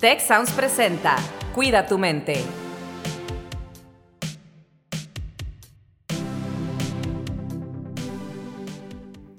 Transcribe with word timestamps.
Tech 0.00 0.20
Sounds 0.20 0.52
presenta 0.52 1.16
Cuida 1.56 1.84
tu 1.84 1.98
mente. 1.98 2.34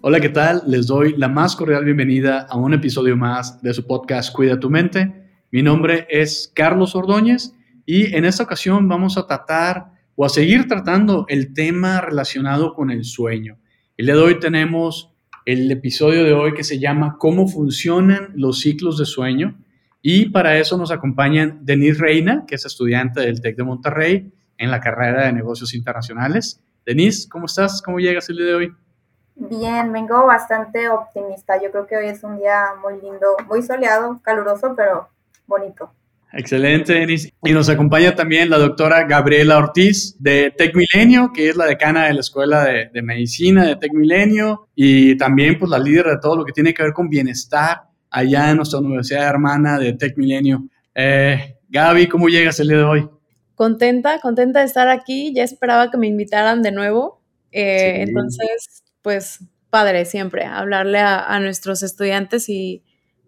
Hola, 0.01 0.19
¿qué 0.19 0.27
tal? 0.27 0.63
Les 0.67 0.85
doy 0.87 1.15
la 1.15 1.29
más 1.29 1.55
cordial 1.55 1.85
bienvenida 1.85 2.41
a 2.41 2.57
un 2.57 2.73
episodio 2.73 3.15
más 3.15 3.61
de 3.61 3.73
su 3.73 3.87
podcast 3.87 4.35
Cuida 4.35 4.59
tu 4.59 4.69
mente. 4.69 5.29
Mi 5.49 5.63
nombre 5.63 6.05
es 6.09 6.51
Carlos 6.53 6.93
Ordóñez 6.93 7.53
y 7.85 8.13
en 8.13 8.25
esta 8.25 8.43
ocasión 8.43 8.89
vamos 8.89 9.17
a 9.17 9.27
tratar 9.27 9.93
o 10.17 10.25
a 10.25 10.29
seguir 10.29 10.67
tratando 10.67 11.23
el 11.29 11.53
tema 11.53 12.01
relacionado 12.01 12.73
con 12.73 12.91
el 12.91 13.05
sueño. 13.05 13.57
El 13.95 14.07
día 14.07 14.15
de 14.15 14.21
hoy 14.21 14.39
tenemos 14.41 15.13
el 15.45 15.71
episodio 15.71 16.25
de 16.25 16.33
hoy 16.33 16.53
que 16.53 16.65
se 16.65 16.79
llama 16.79 17.15
¿Cómo 17.17 17.47
funcionan 17.47 18.33
los 18.35 18.59
ciclos 18.59 18.97
de 18.97 19.05
sueño? 19.05 19.57
Y 20.01 20.29
para 20.29 20.57
eso 20.57 20.77
nos 20.77 20.91
acompañan 20.91 21.59
Denise 21.61 22.01
Reina, 22.01 22.45
que 22.47 22.55
es 22.55 22.65
estudiante 22.65 23.21
del 23.21 23.41
TEC 23.41 23.57
de 23.57 23.63
Monterrey 23.63 24.31
en 24.57 24.71
la 24.71 24.79
carrera 24.79 25.25
de 25.25 25.33
negocios 25.33 25.73
internacionales. 25.73 26.61
Denise, 26.85 27.27
¿cómo 27.29 27.47
estás? 27.47 27.81
¿Cómo 27.81 27.99
llegas 27.99 28.29
el 28.29 28.37
día 28.37 28.45
de 28.45 28.55
hoy? 28.55 28.75
Bien, 29.35 29.91
vengo 29.91 30.25
bastante 30.25 30.89
optimista. 30.89 31.61
Yo 31.61 31.71
creo 31.71 31.87
que 31.87 31.97
hoy 31.97 32.07
es 32.07 32.23
un 32.23 32.37
día 32.37 32.73
muy 32.81 33.01
lindo, 33.01 33.37
muy 33.47 33.61
soleado, 33.61 34.19
caluroso, 34.21 34.73
pero 34.75 35.09
bonito. 35.47 35.91
Excelente, 36.31 36.93
Denise. 36.93 37.33
Y 37.43 37.51
nos 37.53 37.69
acompaña 37.69 38.15
también 38.15 38.49
la 38.49 38.57
doctora 38.57 39.03
Gabriela 39.03 39.57
Ortiz 39.57 40.15
de 40.19 40.51
Tec 40.51 40.75
Milenio, 40.75 41.31
que 41.33 41.49
es 41.49 41.55
la 41.55 41.65
decana 41.65 42.05
de 42.05 42.13
la 42.13 42.19
Escuela 42.19 42.63
de, 42.65 42.89
de 42.93 43.01
Medicina 43.01 43.65
de 43.65 43.75
Tec 43.77 43.93
Milenio 43.93 44.67
y 44.75 45.17
también 45.17 45.57
pues 45.57 45.71
la 45.71 45.79
líder 45.79 46.05
de 46.05 46.19
todo 46.19 46.35
lo 46.35 46.45
que 46.45 46.53
tiene 46.53 46.73
que 46.73 46.83
ver 46.83 46.93
con 46.93 47.09
bienestar 47.09 47.88
allá 48.09 48.51
en 48.51 48.57
nuestra 48.57 48.79
universidad 48.79 49.27
hermana 49.27 49.77
de 49.77 49.93
Tech 49.93 50.17
Milenio. 50.17 50.67
Eh, 50.95 51.55
Gaby, 51.69 52.07
¿cómo 52.07 52.29
llegas 52.29 52.59
el 52.59 52.69
día 52.69 52.77
de 52.77 52.83
hoy? 52.83 53.09
Contenta, 53.55 54.19
contenta 54.19 54.59
de 54.59 54.65
estar 54.65 54.89
aquí. 54.89 55.33
Ya 55.33 55.43
esperaba 55.43 55.91
que 55.91 55.97
me 55.97 56.07
invitaran 56.07 56.61
de 56.61 56.71
nuevo. 56.71 57.21
Eh, 57.51 58.03
entonces, 58.07 58.83
pues 59.01 59.39
padre 59.69 60.05
siempre 60.05 60.45
hablarle 60.45 60.99
a, 60.99 61.39
nuestros 61.39 61.83
estudiantes 61.83 62.49
y, 62.49 62.83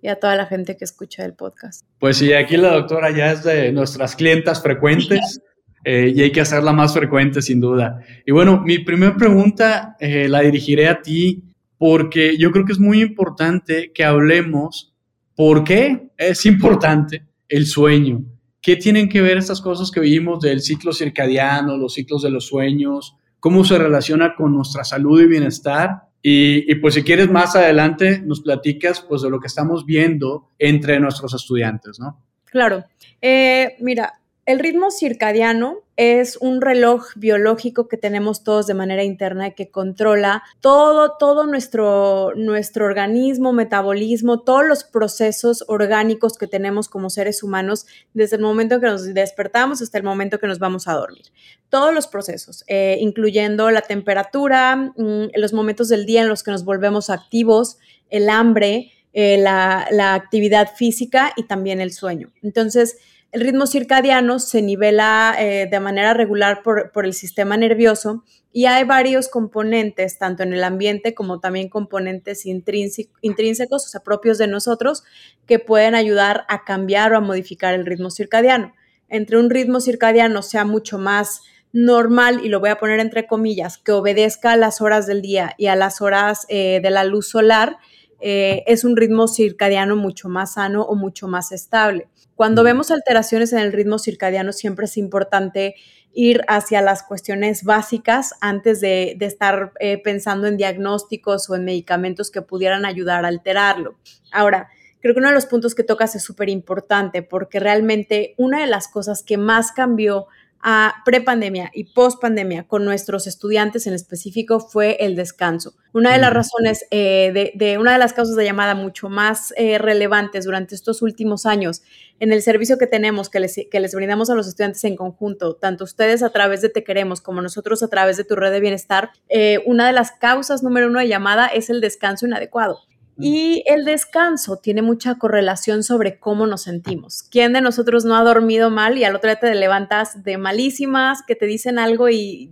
a 0.08 0.16
toda 0.16 0.36
la 0.36 0.48
gente 0.48 0.78
que 0.78 0.84
escucha 0.84 1.24
el 1.24 1.34
podcast. 1.34 1.86
Pues 2.00 2.18
sí, 2.18 2.34
aquí 2.34 2.58
la 2.58 2.74
doctora 2.74 3.12
ya 3.12 3.34
es 3.34 3.44
de 3.44 3.72
nuestras 3.72 4.16
clientas 4.16 4.62
frecuentes. 4.62 5.42
Eh, 5.84 6.14
y 6.16 6.22
hay 6.22 6.32
que 6.32 6.42
hacerla 6.42 6.74
más 6.74 6.94
frecuente, 6.94 7.42
sin 7.42 7.60
duda. 7.60 8.02
Y 8.24 8.32
bueno, 8.32 8.62
mi 8.64 8.78
primera 8.78 9.18
pregunta 9.18 9.98
la 10.00 10.42
dirigiré 10.42 10.88
a 10.88 11.02
ti 11.02 11.51
porque 11.82 12.38
yo 12.38 12.52
creo 12.52 12.64
que 12.64 12.74
es 12.74 12.80
muy 12.80 13.02
importante 13.02 13.92
que 13.92 14.04
hablemos 14.04 14.94
por 15.36 15.64
qué 15.64 16.12
es 16.16 16.46
importante 16.46 17.26
el 17.50 17.66
sueño. 17.66 18.24
¿Qué 18.62 18.76
tienen 18.76 19.10
que 19.10 19.20
ver 19.20 19.40
estas 19.40 19.62
cosas 19.62 19.90
que 19.90 20.00
vimos 20.00 20.42
del 20.42 20.62
ciclo 20.62 20.94
circadiano, 20.94 21.78
los 21.78 21.96
ciclos 21.96 22.22
de 22.22 22.30
los 22.30 22.46
sueños? 22.46 23.16
¿Cómo 23.40 23.64
se 23.64 23.80
relaciona 23.80 24.36
con 24.36 24.54
nuestra 24.54 24.84
salud 24.84 25.24
y 25.24 25.26
bienestar? 25.26 26.04
Y, 26.22 26.76
pues 26.76 26.94
si 26.94 27.02
quieres 27.02 27.32
más 27.32 27.56
adelante 27.56 28.22
nos 28.24 28.42
platicas 28.42 29.02
pues 29.02 29.24
de 29.24 29.32
lo 29.32 29.40
que 29.40 29.48
estamos 29.48 29.84
viendo 29.84 30.50
entre 30.60 31.00
nuestros 31.00 31.34
estudiantes, 31.34 32.00
¿no? 32.00 32.22
Claro. 32.46 32.86
Eh, 33.20 33.76
mira, 33.80 34.21
el 34.46 34.60
ritmo 34.60 34.90
circadiano 34.90 35.82
es 35.98 36.36
un 36.38 36.62
reloj 36.62 37.10
biológico 37.16 37.88
que 37.88 37.96
tenemos 37.96 38.44
todos 38.44 38.66
de 38.66 38.74
manera 38.74 39.04
interna 39.04 39.50
y 39.50 39.54
que 39.54 39.70
controla 39.70 40.42
todo, 40.62 41.18
todo 41.20 41.46
nuestro, 41.46 42.34
nuestro 42.36 42.86
organismo, 42.86 43.54
metabolismo, 43.54 44.42
todos 44.42 44.66
los 44.66 44.84
procesos 44.84 45.64
orgánicos 45.68 46.40
que 46.40 46.48
tenemos 46.48 46.90
como 46.90 47.12
seres 47.12 47.44
humanos 47.44 47.86
desde 48.16 48.38
el 48.38 48.42
momento 48.42 48.80
que 48.80 48.88
nos 48.88 49.14
despertamos 49.14 49.80
hasta 49.84 50.00
el 50.00 50.04
momento 50.04 50.40
que 50.40 50.48
nos 50.48 50.58
vamos 50.58 50.88
a 50.88 50.94
dormir. 50.94 51.26
Todos 51.70 51.94
los 51.94 52.08
procesos, 52.08 52.64
eh, 52.68 52.98
incluyendo 53.00 53.70
la 53.70 53.82
temperatura, 53.82 54.76
mm, 54.76 55.34
los 55.36 55.54
momentos 55.54 55.88
del 55.88 56.08
día 56.08 56.24
en 56.24 56.30
los 56.30 56.42
que 56.42 56.50
nos 56.50 56.66
volvemos 56.66 57.12
activos, 57.12 57.78
el 58.10 58.28
hambre, 58.28 58.92
eh, 59.14 59.38
la, 59.38 59.88
la 59.92 60.16
actividad 60.16 60.74
física 60.76 61.32
y 61.36 61.44
también 61.44 61.80
el 61.80 61.92
sueño. 61.92 62.32
Entonces, 62.42 62.98
el 63.32 63.42
ritmo 63.42 63.66
circadiano 63.66 64.40
se 64.40 64.62
nivela 64.62 65.36
eh, 65.40 65.68
de 65.72 65.80
manera 65.80 66.14
regular 66.14 66.62
por, 66.64 67.06
el 67.06 67.14
sistema 67.14 67.56
nervioso 67.56 68.26
y 68.52 68.66
hay 68.66 68.84
varios 68.84 69.30
componentes, 69.30 70.18
tanto 70.18 70.44
en 70.44 70.52
el 70.52 70.64
ambiente 70.66 71.14
como 71.16 71.40
también 71.40 71.70
componentes 71.70 72.46
intrínsecos, 72.46 73.86
o 73.86 73.90
sea, 73.90 74.02
propios 74.02 74.38
de 74.38 74.48
nosotros, 74.48 75.04
que 75.46 75.60
pueden 75.60 75.96
ayudar 75.96 76.44
a 76.50 76.66
cambiar 76.66 77.14
o 77.14 77.18
a 77.18 77.22
modificar 77.22 77.74
el 77.74 77.86
ritmo 77.86 78.12
circadiano. 78.12 78.74
Entre 79.08 79.38
un 79.38 79.50
ritmo 79.50 79.80
circadiano 79.80 80.42
sea 80.42 80.66
mucho 80.66 80.98
más 80.98 81.42
normal, 81.72 82.42
y 82.44 82.50
lo 82.50 82.60
voy 82.60 82.72
a 82.72 82.78
poner 82.78 83.00
entre 83.00 83.28
comillas, 83.28 83.78
que 83.78 83.94
obedezca 83.94 84.52
a 84.52 84.58
las 84.58 84.82
horas 84.82 85.08
del 85.08 85.22
día 85.22 85.56
y 85.58 85.68
a 85.68 85.78
las 85.78 86.02
horas 86.02 86.46
eh, 86.50 86.82
de 86.84 86.90
la 86.90 87.06
luz 87.06 87.30
solar, 87.30 87.78
eh, 88.20 88.64
es 88.68 88.84
un 88.84 88.98
ritmo 88.98 89.30
circadiano 89.30 89.96
mucho 89.96 90.28
más 90.28 90.56
sano 90.56 90.84
o 90.84 90.96
mucho 90.96 91.30
más 91.30 91.54
estable. 91.54 92.10
Cuando 92.42 92.64
vemos 92.64 92.90
alteraciones 92.90 93.54
en 93.54 93.60
el 93.60 93.72
ritmo 93.72 94.00
circadiano, 94.00 94.52
siempre 94.52 94.86
es 94.86 94.98
importante 94.98 95.76
ir 96.12 96.42
hacia 96.48 96.82
las 96.82 97.04
cuestiones 97.04 97.64
básicas 97.64 98.34
antes 98.42 98.82
de, 98.82 99.16
estar 99.20 99.74
eh, 99.80 100.02
pensando 100.02 100.48
en 100.48 100.58
diagnósticos 100.58 101.48
o 101.52 101.56
en 101.56 101.66
medicamentos 101.66 102.32
que 102.32 102.42
pudieran 102.42 102.84
ayudar 102.84 103.26
a 103.26 103.28
alterarlo. 103.28 103.94
Ahora, 104.32 104.70
creo 105.02 105.14
que 105.14 105.20
uno 105.20 105.28
de 105.28 105.36
los 105.36 105.46
puntos 105.46 105.76
que 105.76 105.84
tocas 105.84 106.16
es 106.16 106.24
súper 106.24 106.50
importante 106.50 107.22
porque 107.22 107.60
realmente 107.60 108.34
una 108.40 108.62
de 108.62 108.66
las 108.66 108.88
cosas 108.88 109.22
que 109.22 109.38
más 109.38 109.72
cambió 109.72 110.26
a 110.64 111.02
prepandemia 111.06 111.72
y 111.74 111.86
pospandemia 111.86 112.64
con 112.64 112.86
nuestros 112.86 113.28
estudiantes 113.28 113.88
en 113.88 113.94
específico 113.94 114.60
fue 114.60 114.98
el 115.00 115.16
descanso. 115.16 115.74
Una 115.94 116.14
de 116.14 116.20
las 116.20 116.32
razones 116.34 116.86
eh, 116.92 117.52
de, 117.54 117.78
una 117.78 117.94
de 117.94 117.98
las 117.98 118.14
causas 118.14 118.36
de 118.36 118.46
llamada 118.46 118.76
mucho 118.76 119.10
más 119.10 119.54
eh, 119.58 119.78
relevantes 119.78 120.46
durante 120.46 120.76
estos 120.76 121.02
últimos 121.02 121.46
años 121.46 121.82
en 122.20 122.32
el 122.32 122.42
servicio 122.42 122.78
que 122.78 122.88
tenemos, 122.88 123.30
que 123.30 123.40
les, 123.40 123.60
que 123.70 123.80
les 123.80 123.96
brindamos 123.96 124.30
a 124.30 124.36
los 124.36 124.48
estudiantes 124.48 124.84
en 124.84 124.96
conjunto, 124.96 125.56
tanto 125.56 125.84
ustedes 125.84 126.24
a 126.24 126.30
través 126.30 126.62
de 126.62 126.70
Te 126.70 126.84
Queremos 126.84 127.20
como 127.20 127.42
nosotros 127.42 127.84
a 127.84 127.88
través 127.88 128.18
de 128.18 128.24
tu 128.24 128.36
red 128.36 128.52
de 128.52 128.60
bienestar, 128.60 129.12
eh, 129.30 129.60
una 129.66 129.88
de 129.88 129.94
las 129.94 130.12
causas 130.12 130.64
número 130.64 130.88
uno 130.88 131.00
de 131.00 131.08
llamada 131.08 131.48
es 131.48 131.70
el 131.70 131.82
descanso 131.82 132.26
inadecuado. 132.26 132.82
Y 133.22 133.64
el 133.68 133.86
descanso 133.86 134.58
tiene 134.58 134.82
mucha 134.82 135.16
correlación 135.16 135.84
sobre 135.84 136.20
cómo 136.20 136.48
nos 136.48 136.64
sentimos. 136.64 137.24
¿Quién 137.24 137.54
de 137.54 137.62
nosotros 137.62 138.04
no 138.04 138.16
ha 138.16 138.24
dormido 138.24 138.70
mal 138.70 138.98
y 138.98 139.04
al 139.04 139.16
otro 139.16 139.30
día 139.30 139.40
te 139.40 139.54
levantas 139.54 140.24
de 140.24 140.38
malísimas, 140.38 141.20
que 141.28 141.36
te 141.36 141.46
dicen 141.46 141.78
algo 141.78 142.10
y, 142.10 142.52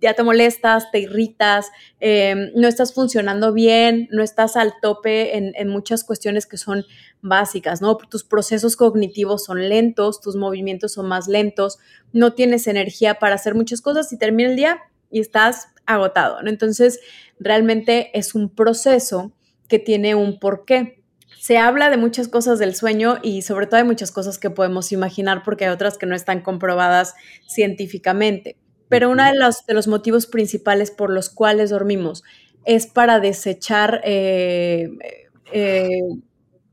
ya 0.00 0.14
te 0.14 0.24
molestas, 0.24 0.90
te 0.90 0.98
irritas, 0.98 1.70
em, 2.00 2.50
no 2.56 2.66
estás 2.66 2.92
funcionando 2.92 3.52
bien, 3.52 4.08
no 4.10 4.22
estás 4.22 4.56
al 4.56 4.74
tope 4.82 5.36
en, 5.36 5.52
en, 5.54 5.68
muchas 5.68 6.02
cuestiones 6.02 6.46
que 6.46 6.56
son 6.56 6.84
básicas, 7.20 7.80
¿no? 7.80 7.96
Tus 7.96 8.24
procesos 8.24 8.74
cognitivos 8.74 9.44
son 9.44 9.68
lentos, 9.68 10.20
tus 10.20 10.34
movimientos 10.34 10.92
son 10.92 11.06
más 11.06 11.28
lentos, 11.28 11.78
no 12.12 12.32
tienes 12.32 12.66
energía 12.66 13.20
para 13.20 13.36
hacer 13.36 13.54
muchas 13.54 13.80
cosas 13.80 14.12
y 14.12 14.18
termina 14.18 14.50
el 14.50 14.56
día 14.56 14.80
y 15.08 15.20
estás 15.20 15.68
agotado, 15.86 16.42
¿no? 16.42 16.50
Entonces, 16.50 16.98
realmente 17.38 18.10
es 18.18 18.34
un 18.34 18.48
proceso 18.50 19.32
que 19.72 19.78
tiene 19.78 20.14
un 20.14 20.38
porqué. 20.38 21.02
Se 21.40 21.56
habla 21.56 21.88
de 21.88 21.96
muchas 21.96 22.28
cosas 22.28 22.58
del 22.58 22.74
sueño 22.74 23.16
y 23.22 23.40
sobre 23.40 23.66
todo 23.66 23.78
hay 23.78 23.86
muchas 23.86 24.12
cosas 24.12 24.36
que 24.38 24.50
podemos 24.50 24.92
imaginar 24.92 25.42
porque 25.42 25.64
hay 25.64 25.70
otras 25.70 25.96
que 25.96 26.04
no 26.04 26.14
están 26.14 26.42
comprobadas 26.42 27.14
científicamente. 27.48 28.58
Pero 28.90 29.08
uno 29.08 29.24
de 29.24 29.34
los, 29.34 29.64
de 29.64 29.72
los 29.72 29.88
motivos 29.88 30.26
principales 30.26 30.90
por 30.90 31.08
los 31.08 31.30
cuales 31.30 31.70
dormimos 31.70 32.22
es 32.66 32.86
para 32.86 33.18
desechar 33.18 34.02
eh, 34.04 34.90
eh, 35.54 35.88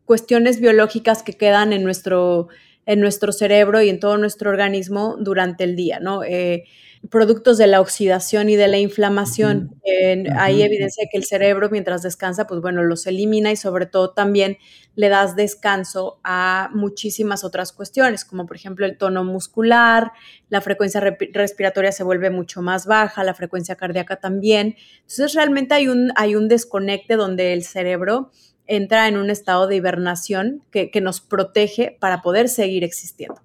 cuestiones 0.04 0.60
biológicas 0.60 1.24
que 1.24 1.38
quedan 1.38 1.72
en 1.72 1.86
nuestro, 1.86 2.50
en 2.86 3.00
nuestro 3.00 3.32
cerebro 3.32 3.82
y 3.82 3.88
en 3.88 4.02
todo 4.02 4.18
nuestro 4.18 4.50
organismo 4.50 5.16
durante 5.18 5.64
el 5.64 5.78
día, 5.78 6.02
¿no? 6.02 6.22
Eh, 6.26 6.66
productos 7.10 7.58
de 7.58 7.68
la 7.68 7.82
oxidación 7.82 8.50
y 8.50 8.56
de 8.56 8.68
la 8.68 8.78
inflamación. 8.78 9.80
Hay 10.38 10.62
evidencia 10.62 11.06
de 11.06 11.10
que 11.10 11.18
el 11.18 11.24
cerebro 11.24 11.70
mientras 11.72 12.04
descansa, 12.04 12.46
pues 12.46 12.62
bueno, 12.62 12.84
los 12.84 13.08
elimina 13.08 13.52
y 13.52 13.56
sobre 13.56 13.86
todo 13.86 14.12
también 14.12 14.58
le 14.96 15.08
das 15.10 15.36
descanso 15.36 16.20
a 16.24 16.70
muchísimas 16.74 17.44
otras 17.44 17.72
cuestiones, 17.72 18.26
como 18.26 18.46
por 18.46 18.58
ejemplo 18.58 18.86
el 18.86 18.98
tono 18.98 19.24
muscular, 19.24 20.12
la 20.50 20.62
frecuencia 20.62 21.00
respiratoria 21.00 21.92
se 21.92 22.04
vuelve 22.04 22.30
mucho 22.30 22.62
más 22.62 22.86
baja, 22.86 23.24
la 23.24 23.34
frecuencia 23.34 23.76
cardíaca 23.76 24.18
también. 24.18 24.76
Entonces 25.02 25.34
realmente 25.34 25.74
hay 25.74 25.88
un, 25.88 26.12
hay 26.16 26.36
un 26.36 26.50
desconecte 26.50 27.16
donde 27.16 27.54
el 27.54 27.64
cerebro 27.64 28.32
entra 28.68 29.08
en 29.08 29.18
un 29.18 29.30
estado 29.30 29.68
de 29.68 29.78
hibernación 29.78 30.64
que 30.70 31.02
nos 31.02 31.22
protege 31.22 31.98
para 32.00 32.22
poder 32.22 32.50
seguir 32.50 32.84
existiendo. 32.84 33.42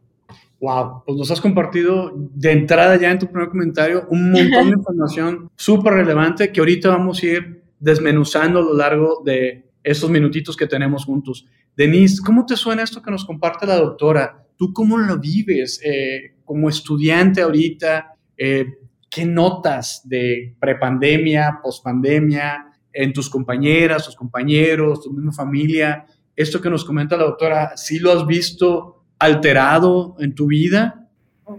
Wow, 0.64 1.02
pues 1.04 1.18
nos 1.18 1.30
has 1.30 1.42
compartido 1.42 2.10
de 2.16 2.52
entrada 2.52 2.96
ya 2.96 3.10
en 3.10 3.18
tu 3.18 3.26
primer 3.26 3.50
comentario 3.50 4.06
un 4.08 4.30
montón 4.30 4.70
de 4.70 4.72
información 4.78 5.50
súper 5.56 5.92
relevante 5.92 6.50
que 6.50 6.60
ahorita 6.60 6.88
vamos 6.88 7.22
a 7.22 7.26
ir 7.26 7.64
desmenuzando 7.78 8.60
a 8.60 8.62
lo 8.62 8.74
largo 8.74 9.22
de 9.26 9.66
estos 9.82 10.08
minutitos 10.08 10.56
que 10.56 10.66
tenemos 10.66 11.04
juntos. 11.04 11.46
Denise, 11.76 12.22
¿cómo 12.24 12.46
te 12.46 12.56
suena 12.56 12.82
esto 12.82 13.02
que 13.02 13.10
nos 13.10 13.26
comparte 13.26 13.66
la 13.66 13.76
doctora? 13.76 14.42
¿Tú 14.56 14.72
cómo 14.72 14.96
lo 14.96 15.18
vives 15.18 15.82
eh, 15.84 16.36
como 16.46 16.70
estudiante 16.70 17.42
ahorita? 17.42 18.14
Eh, 18.34 18.64
¿Qué 19.10 19.26
notas 19.26 20.00
de 20.08 20.56
prepandemia, 20.58 21.60
pospandemia, 21.62 22.72
en 22.90 23.12
tus 23.12 23.28
compañeras, 23.28 24.06
tus 24.06 24.16
compañeros, 24.16 25.02
tu 25.02 25.12
misma 25.12 25.32
familia? 25.32 26.06
Esto 26.34 26.58
que 26.58 26.70
nos 26.70 26.86
comenta 26.86 27.18
la 27.18 27.24
doctora, 27.24 27.76
¿sí 27.76 27.98
lo 27.98 28.12
has 28.12 28.26
visto 28.26 29.03
alterado 29.18 30.16
en 30.18 30.34
tu 30.34 30.46
vida? 30.46 31.06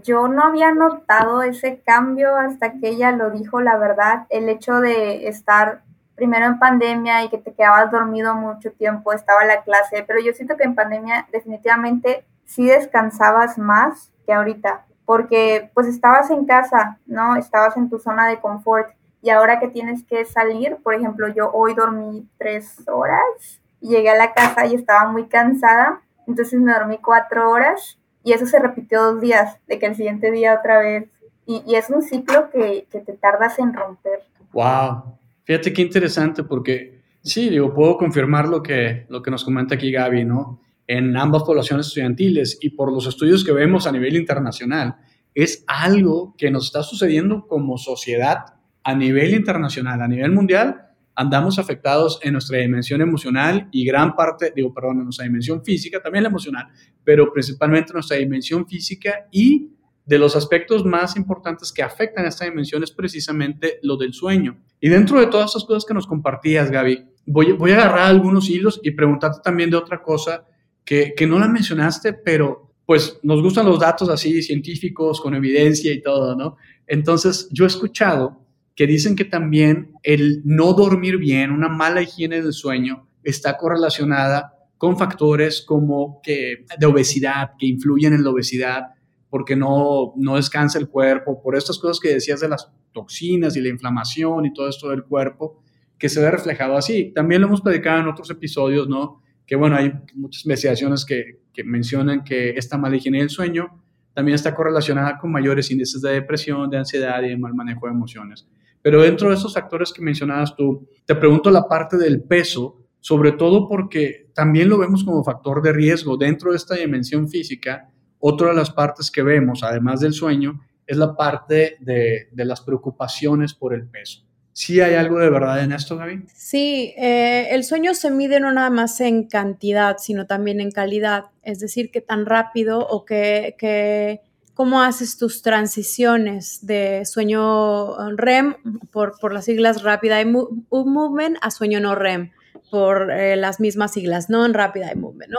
Yo 0.02 0.28
no 0.28 0.42
había 0.42 0.72
notado 0.72 1.42
ese 1.42 1.80
cambio 1.84 2.36
hasta 2.36 2.72
que 2.72 2.88
ella 2.88 3.12
lo 3.12 3.30
dijo, 3.30 3.60
la 3.60 3.76
verdad, 3.76 4.26
el 4.30 4.48
hecho 4.48 4.80
de 4.80 5.28
estar 5.28 5.82
primero 6.16 6.46
en 6.46 6.58
pandemia 6.58 7.24
y 7.24 7.28
que 7.28 7.38
te 7.38 7.52
quedabas 7.52 7.90
dormido 7.90 8.34
mucho 8.34 8.72
tiempo, 8.72 9.12
estaba 9.12 9.44
la 9.44 9.62
clase, 9.62 10.04
pero 10.06 10.18
yo 10.20 10.32
siento 10.32 10.56
que 10.56 10.64
en 10.64 10.74
pandemia 10.74 11.28
definitivamente 11.30 12.24
sí 12.44 12.66
descansabas 12.66 13.58
más 13.58 14.10
que 14.24 14.32
ahorita, 14.32 14.86
porque 15.04 15.70
pues 15.74 15.86
estabas 15.86 16.30
en 16.30 16.46
casa, 16.46 16.98
¿no? 17.06 17.36
Estabas 17.36 17.76
en 17.76 17.88
tu 17.88 17.98
zona 17.98 18.26
de 18.26 18.40
confort 18.40 18.88
y 19.22 19.30
ahora 19.30 19.60
que 19.60 19.68
tienes 19.68 20.04
que 20.04 20.24
salir, 20.24 20.76
por 20.82 20.94
ejemplo, 20.94 21.28
yo 21.28 21.50
hoy 21.52 21.74
dormí 21.74 22.28
tres 22.38 22.82
horas 22.88 23.60
llegué 23.80 24.10
a 24.10 24.16
la 24.16 24.32
casa 24.32 24.66
y 24.66 24.74
estaba 24.74 25.10
muy 25.10 25.26
cansada, 25.26 26.00
entonces 26.26 26.60
me 26.60 26.72
dormí 26.72 26.98
cuatro 26.98 27.50
horas 27.50 27.98
y 28.24 28.32
eso 28.32 28.46
se 28.46 28.58
repitió 28.58 29.02
dos 29.02 29.20
días, 29.20 29.58
de 29.68 29.78
que 29.78 29.86
el 29.86 29.94
siguiente 29.94 30.30
día 30.32 30.54
otra 30.58 30.80
vez. 30.80 31.08
Y, 31.46 31.62
y 31.66 31.76
es 31.76 31.90
un 31.90 32.02
ciclo 32.02 32.50
que, 32.50 32.88
que 32.90 33.00
te 33.00 33.12
tardas 33.12 33.58
en 33.60 33.72
romper. 33.72 34.20
¡Wow! 34.52 35.18
Fíjate 35.44 35.72
qué 35.72 35.82
interesante 35.82 36.42
porque 36.42 37.02
sí, 37.22 37.50
digo, 37.50 37.72
puedo 37.72 37.96
confirmar 37.96 38.48
lo 38.48 38.62
que, 38.62 39.06
lo 39.08 39.22
que 39.22 39.30
nos 39.30 39.44
comenta 39.44 39.76
aquí 39.76 39.92
Gaby, 39.92 40.24
¿no? 40.24 40.60
En 40.88 41.16
ambas 41.16 41.44
poblaciones 41.44 41.86
estudiantiles 41.86 42.58
y 42.60 42.70
por 42.70 42.92
los 42.92 43.06
estudios 43.06 43.44
que 43.44 43.52
vemos 43.52 43.86
a 43.86 43.92
nivel 43.92 44.16
internacional, 44.16 44.96
es 45.34 45.64
algo 45.66 46.34
que 46.36 46.50
nos 46.50 46.66
está 46.66 46.82
sucediendo 46.82 47.46
como 47.46 47.78
sociedad 47.78 48.56
a 48.82 48.94
nivel 48.94 49.34
internacional, 49.34 50.00
a 50.00 50.08
nivel 50.08 50.32
mundial, 50.32 50.86
andamos 51.16 51.58
afectados 51.58 52.20
en 52.22 52.34
nuestra 52.34 52.58
dimensión 52.58 53.00
emocional 53.00 53.68
y 53.72 53.84
gran 53.86 54.14
parte, 54.14 54.52
digo, 54.54 54.72
perdón, 54.72 54.98
en 54.98 55.04
nuestra 55.04 55.24
dimensión 55.24 55.64
física, 55.64 56.00
también 56.00 56.24
la 56.24 56.28
emocional, 56.28 56.68
pero 57.02 57.32
principalmente 57.32 57.94
nuestra 57.94 58.18
dimensión 58.18 58.68
física 58.68 59.26
y 59.32 59.70
de 60.04 60.18
los 60.18 60.36
aspectos 60.36 60.84
más 60.84 61.16
importantes 61.16 61.72
que 61.72 61.82
afectan 61.82 62.26
a 62.26 62.28
esta 62.28 62.44
dimensión 62.44 62.82
es 62.82 62.92
precisamente 62.92 63.80
lo 63.82 63.96
del 63.96 64.12
sueño. 64.12 64.62
Y 64.78 64.88
dentro 64.88 65.18
de 65.18 65.26
todas 65.26 65.46
estas 65.46 65.64
cosas 65.64 65.84
que 65.84 65.94
nos 65.94 66.06
compartías, 66.06 66.70
Gaby, 66.70 67.04
voy, 67.26 67.52
voy 67.52 67.72
a 67.72 67.76
agarrar 67.76 68.10
algunos 68.10 68.48
hilos 68.48 68.78
y 68.84 68.92
preguntarte 68.92 69.40
también 69.42 69.70
de 69.70 69.76
otra 69.76 70.02
cosa 70.02 70.46
que, 70.84 71.14
que 71.16 71.26
no 71.26 71.38
la 71.38 71.48
mencionaste, 71.48 72.12
pero 72.12 72.74
pues 72.84 73.18
nos 73.24 73.42
gustan 73.42 73.66
los 73.66 73.80
datos 73.80 74.08
así 74.08 74.42
científicos, 74.42 75.20
con 75.20 75.34
evidencia 75.34 75.92
y 75.92 76.00
todo, 76.00 76.36
¿no? 76.36 76.56
Entonces, 76.86 77.48
yo 77.50 77.64
he 77.64 77.66
escuchado 77.66 78.45
que 78.76 78.86
dicen 78.86 79.16
que 79.16 79.24
también 79.24 79.92
el 80.02 80.42
no 80.44 80.74
dormir 80.74 81.16
bien, 81.16 81.50
una 81.50 81.68
mala 81.68 82.02
higiene 82.02 82.42
del 82.42 82.52
sueño, 82.52 83.08
está 83.24 83.56
correlacionada 83.56 84.52
con 84.76 84.98
factores 84.98 85.62
como 85.62 86.20
que 86.22 86.66
de 86.78 86.86
obesidad, 86.86 87.52
que 87.58 87.66
influyen 87.66 88.12
en 88.12 88.22
la 88.22 88.30
obesidad, 88.30 88.82
porque 89.30 89.56
no, 89.56 90.12
no 90.16 90.36
descansa 90.36 90.78
el 90.78 90.88
cuerpo, 90.88 91.42
por 91.42 91.56
estas 91.56 91.78
cosas 91.78 91.98
que 91.98 92.10
decías 92.10 92.40
de 92.40 92.48
las 92.50 92.70
toxinas 92.92 93.56
y 93.56 93.62
la 93.62 93.70
inflamación 93.70 94.44
y 94.44 94.52
todo 94.52 94.68
esto 94.68 94.90
del 94.90 95.04
cuerpo, 95.04 95.62
que 95.98 96.10
se 96.10 96.20
ve 96.20 96.30
reflejado 96.30 96.76
así. 96.76 97.12
También 97.14 97.40
lo 97.40 97.46
hemos 97.46 97.62
predicado 97.62 98.00
en 98.00 98.08
otros 98.08 98.28
episodios, 98.30 98.88
¿no? 98.88 99.22
Que 99.46 99.56
bueno, 99.56 99.76
hay 99.76 99.92
muchas 100.14 100.44
investigaciones 100.44 101.06
que, 101.06 101.40
que 101.54 101.64
mencionan 101.64 102.24
que 102.24 102.50
esta 102.50 102.76
mala 102.76 102.96
higiene 102.96 103.20
del 103.20 103.30
sueño 103.30 103.82
también 104.12 104.34
está 104.34 104.54
correlacionada 104.54 105.18
con 105.18 105.32
mayores 105.32 105.70
índices 105.70 106.02
de 106.02 106.12
depresión, 106.12 106.68
de 106.68 106.78
ansiedad 106.78 107.22
y 107.22 107.28
de 107.30 107.36
mal 107.38 107.54
manejo 107.54 107.86
de 107.86 107.92
emociones. 107.92 108.46
Pero 108.86 109.02
dentro 109.02 109.30
de 109.30 109.34
esos 109.34 109.52
factores 109.52 109.92
que 109.92 110.00
mencionabas 110.00 110.54
tú, 110.54 110.86
te 111.04 111.16
pregunto 111.16 111.50
la 111.50 111.66
parte 111.66 111.96
del 111.96 112.22
peso, 112.22 112.84
sobre 113.00 113.32
todo 113.32 113.66
porque 113.68 114.30
también 114.32 114.68
lo 114.68 114.78
vemos 114.78 115.02
como 115.02 115.24
factor 115.24 115.60
de 115.60 115.72
riesgo 115.72 116.16
dentro 116.16 116.52
de 116.52 116.56
esta 116.56 116.76
dimensión 116.76 117.28
física 117.28 117.90
otra 118.20 118.50
de 118.50 118.54
las 118.54 118.70
partes 118.70 119.10
que 119.10 119.24
vemos, 119.24 119.64
además 119.64 119.98
del 119.98 120.12
sueño, 120.12 120.60
es 120.86 120.96
la 120.98 121.16
parte 121.16 121.78
de, 121.80 122.28
las 122.36 122.60
preocupaciones 122.60 123.54
por 123.54 123.74
el 123.74 123.88
peso. 123.88 124.24
¿Sí 124.52 124.80
hay 124.80 124.94
algo 124.94 125.18
de 125.18 125.30
verdad 125.30 125.64
en 125.64 125.72
esto, 125.72 125.96
Gaby? 125.96 126.22
Sí, 126.32 126.94
eh, 126.96 127.48
el 127.50 127.64
sueño 127.64 127.92
se 127.92 128.12
mide 128.12 128.38
no 128.38 128.52
nada 128.52 128.70
más 128.70 129.00
en 129.00 129.24
cantidad, 129.24 129.96
sino 129.98 130.28
también 130.28 130.60
en 130.60 130.70
calidad. 130.70 131.24
Es 131.42 131.58
decir, 131.58 131.90
qué 131.90 132.02
tan 132.02 132.24
rápido 132.24 132.86
o 132.86 133.04
qué, 133.04 134.22
cómo 134.56 134.80
haces 134.80 135.18
tus 135.18 135.42
transiciones 135.42 136.64
de 136.66 137.04
sueño 137.04 137.94
REM, 138.16 138.56
por, 138.90 139.18
por 139.20 139.34
las 139.34 139.44
siglas 139.44 139.82
Rapid 139.82 140.10
Eye 140.10 140.24
Movement, 140.70 141.36
a 141.42 141.50
sueño 141.50 141.78
no 141.78 141.94
REM 141.94 142.32
por 142.70 143.10
eh, 143.10 143.36
las 143.36 143.60
mismas 143.60 143.92
siglas, 143.92 144.28
¿no? 144.28 144.44
En 144.44 144.54
rápida 144.54 144.90
y 144.92 144.96
movement. 144.96 145.32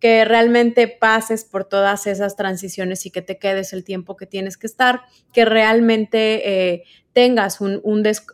Que 0.00 0.24
realmente 0.24 0.88
pases 0.88 1.44
por 1.44 1.64
todas 1.64 2.06
esas 2.06 2.36
transiciones 2.36 3.06
y 3.06 3.10
que 3.10 3.22
te 3.22 3.38
quedes 3.38 3.72
el 3.72 3.84
tiempo 3.84 4.16
que 4.16 4.26
tienes 4.26 4.56
que 4.56 4.66
estar, 4.66 5.02
que 5.32 5.44
realmente 5.44 6.72
eh, 6.72 6.84
tengas 7.12 7.60
un, 7.60 7.80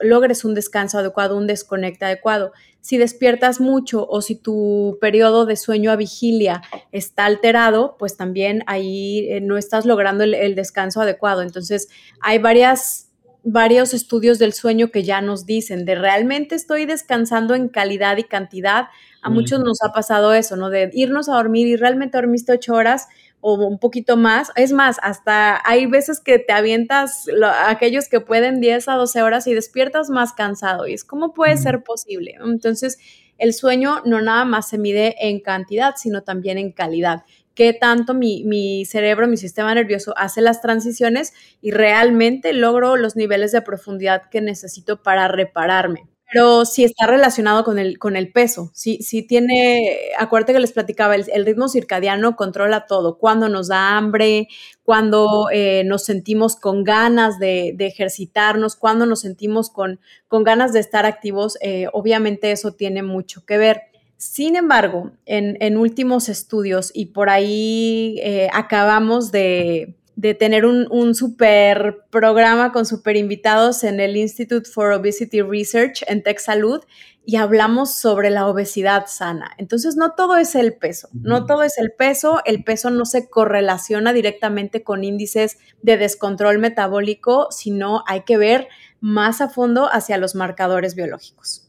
logres 0.01 0.45
un 0.45 0.55
descanso 0.55 0.99
adecuado, 0.99 1.37
un 1.37 1.47
desconecte 1.47 2.07
adecuado. 2.07 2.53
Si 2.81 2.99
despiertas 2.99 3.61
mucho 3.61 4.07
o 4.09 4.23
si 4.23 4.35
tu 4.35 4.99
periodo 5.01 5.47
de 5.47 5.57
sueño 5.57 5.91
a 5.91 5.97
vigilia 5.97 6.63
está 6.93 7.27
alterado, 7.27 7.97
pues 7.99 8.17
también 8.17 8.63
ahí 8.67 9.29
eh, 9.29 9.41
no 9.41 9.59
estás 9.59 9.85
logrando 9.85 10.25
el 10.25 10.55
descanso 10.55 11.01
adecuado. 11.01 11.43
Entonces, 11.43 11.89
hay 12.21 12.39
varias 12.39 13.11
varios 13.43 13.95
estudios 13.95 14.39
del 14.39 14.53
sueño 14.53 14.91
que 14.91 15.03
ya 15.03 15.21
nos 15.21 15.47
dicen 15.47 15.85
de 15.85 15.95
realmente 15.95 16.55
estoy 16.55 16.87
descansando 16.87 17.55
en 17.55 17.69
calidad 17.69 18.17
y 18.19 18.25
cantidad. 18.25 18.89
A 19.23 19.31
muchos 19.31 19.61
nos 19.61 19.83
ha 19.83 19.93
pasado 19.93 20.33
eso, 20.35 20.57
¿no? 20.57 20.71
De 20.71 20.91
irnos 20.95 21.29
a 21.29 21.35
dormir 21.35 21.67
y 21.67 21.77
realmente 21.77 22.19
dormiste 22.19 22.53
ocho 22.53 22.75
horas 22.75 23.09
o 23.41 23.55
un 23.55 23.79
poquito 23.79 24.17
más. 24.17 24.51
Es 24.57 24.73
más, 24.73 24.99
hasta 25.03 25.61
hay 25.65 25.87
veces 25.87 26.21
que 26.21 26.39
te 26.39 26.53
avientas 26.53 27.27
aquellos 27.67 28.09
que 28.09 28.21
pueden 28.21 28.61
10 28.61 28.89
a 28.89 28.95
12 28.95 29.23
horas 29.23 29.47
y 29.47 29.55
despiertas 29.55 30.11
más 30.11 30.33
cansado. 30.33 30.87
Y 30.87 30.95
es 30.95 31.05
cómo 31.05 31.33
puede 31.33 31.57
ser 31.57 31.83
posible. 31.83 32.37
Entonces, 32.45 32.99
el 33.39 33.55
sueño 33.55 34.03
no 34.05 34.21
nada 34.21 34.45
más 34.45 34.69
se 34.69 34.79
mide 34.79 35.17
en 35.29 35.41
cantidad, 35.41 35.95
sino 35.97 36.23
también 36.23 36.59
en 36.59 36.73
calidad 36.73 37.25
qué 37.61 37.75
tanto 37.75 38.15
mi, 38.15 38.87
cerebro, 38.87 39.29
mi 39.29 39.37
sistema 39.37 39.75
nervioso 39.75 40.15
hace 40.17 40.41
las 40.41 40.63
transiciones 40.63 41.35
y 41.61 41.73
realmente 41.73 42.55
logro 42.55 42.97
los 42.97 43.17
niveles 43.17 43.53
de 43.53 43.63
profundidad 43.63 44.31
que 44.31 44.41
necesito 44.41 45.03
para 45.03 45.29
repararme. 45.29 46.10
Pero 46.33 46.65
si 46.65 46.85
está 46.85 47.07
relacionado 47.07 47.65
con 47.65 47.79
el, 47.79 47.99
con 47.99 48.15
el 48.15 48.31
peso, 48.31 48.71
si, 48.73 48.99
si 48.99 49.23
tiene, 49.23 49.99
acuérdate 50.17 50.53
que 50.53 50.61
les 50.61 50.73
platicaba, 50.73 51.17
el, 51.17 51.47
ritmo 51.47 51.69
circadiano 51.69 52.37
controla 52.37 52.87
todo, 52.87 53.19
cuando 53.19 53.49
nos 53.49 53.69
da 53.69 53.97
hambre, 53.97 54.47
cuando 54.85 55.49
eh, 55.53 55.83
nos 55.87 56.05
sentimos 56.05 56.55
con 56.55 56.85
ganas 56.85 57.39
de, 57.41 57.75
ejercitarnos, 57.79 58.77
cuando 58.77 59.07
nos 59.07 59.21
sentimos 59.21 59.71
con, 59.71 59.99
con 60.29 60.45
ganas 60.45 60.73
de 60.73 60.81
estar 60.81 61.05
activos, 61.05 61.59
eh, 61.63 61.87
obviamente 61.93 62.53
eso 62.53 62.73
tiene 62.73 63.03
mucho 63.03 63.45
que 63.45 63.59
ver. 63.59 63.83
Sin 64.17 64.55
embargo, 64.55 65.13
en, 65.25 65.77
últimos 65.79 66.29
estudios, 66.29 66.93
y 66.95 67.07
por 67.07 67.31
ahí 67.31 68.21
eh, 68.23 68.51
acabamos 68.53 69.33
de, 69.33 69.97
tener 70.39 70.67
un, 70.67 71.15
super 71.15 72.05
programa 72.11 72.73
con 72.73 72.85
super 72.85 73.17
invitados 73.17 73.85
en 73.85 74.01
el 74.01 74.17
Institute 74.17 74.69
for 74.69 74.93
Obesity 74.93 75.41
Research 75.41 76.03
en 76.07 76.23
Tech 76.23 76.39
Salud 76.39 76.85
y 77.25 77.37
hablamos 77.37 77.95
sobre 77.95 78.31
la 78.31 78.47
obesidad 78.47 79.07
sana. 79.07 79.53
Entonces, 79.57 79.97
no 79.97 80.13
todo 80.13 80.37
es 80.37 80.55
el 80.55 80.75
peso, 80.75 81.09
no 81.13 81.47
todo 81.47 81.63
es 81.63 81.79
el 81.79 81.93
peso, 81.93 82.41
el 82.45 82.65
peso 82.65 82.91
no 82.91 83.05
se 83.05 83.29
correlaciona 83.29 84.13
directamente 84.13 84.83
con 84.83 85.05
índices 85.05 85.59
de 85.83 85.97
descontrol 85.97 86.59
metabólico, 86.59 87.49
sino 87.51 88.03
hay 88.07 88.23
que 88.23 88.37
ver 88.37 88.69
más 89.01 89.41
a 89.41 89.49
fondo 89.49 89.89
hacia 89.91 90.19
los 90.19 90.35
marcadores 90.35 90.95
biológicos. 90.95 91.67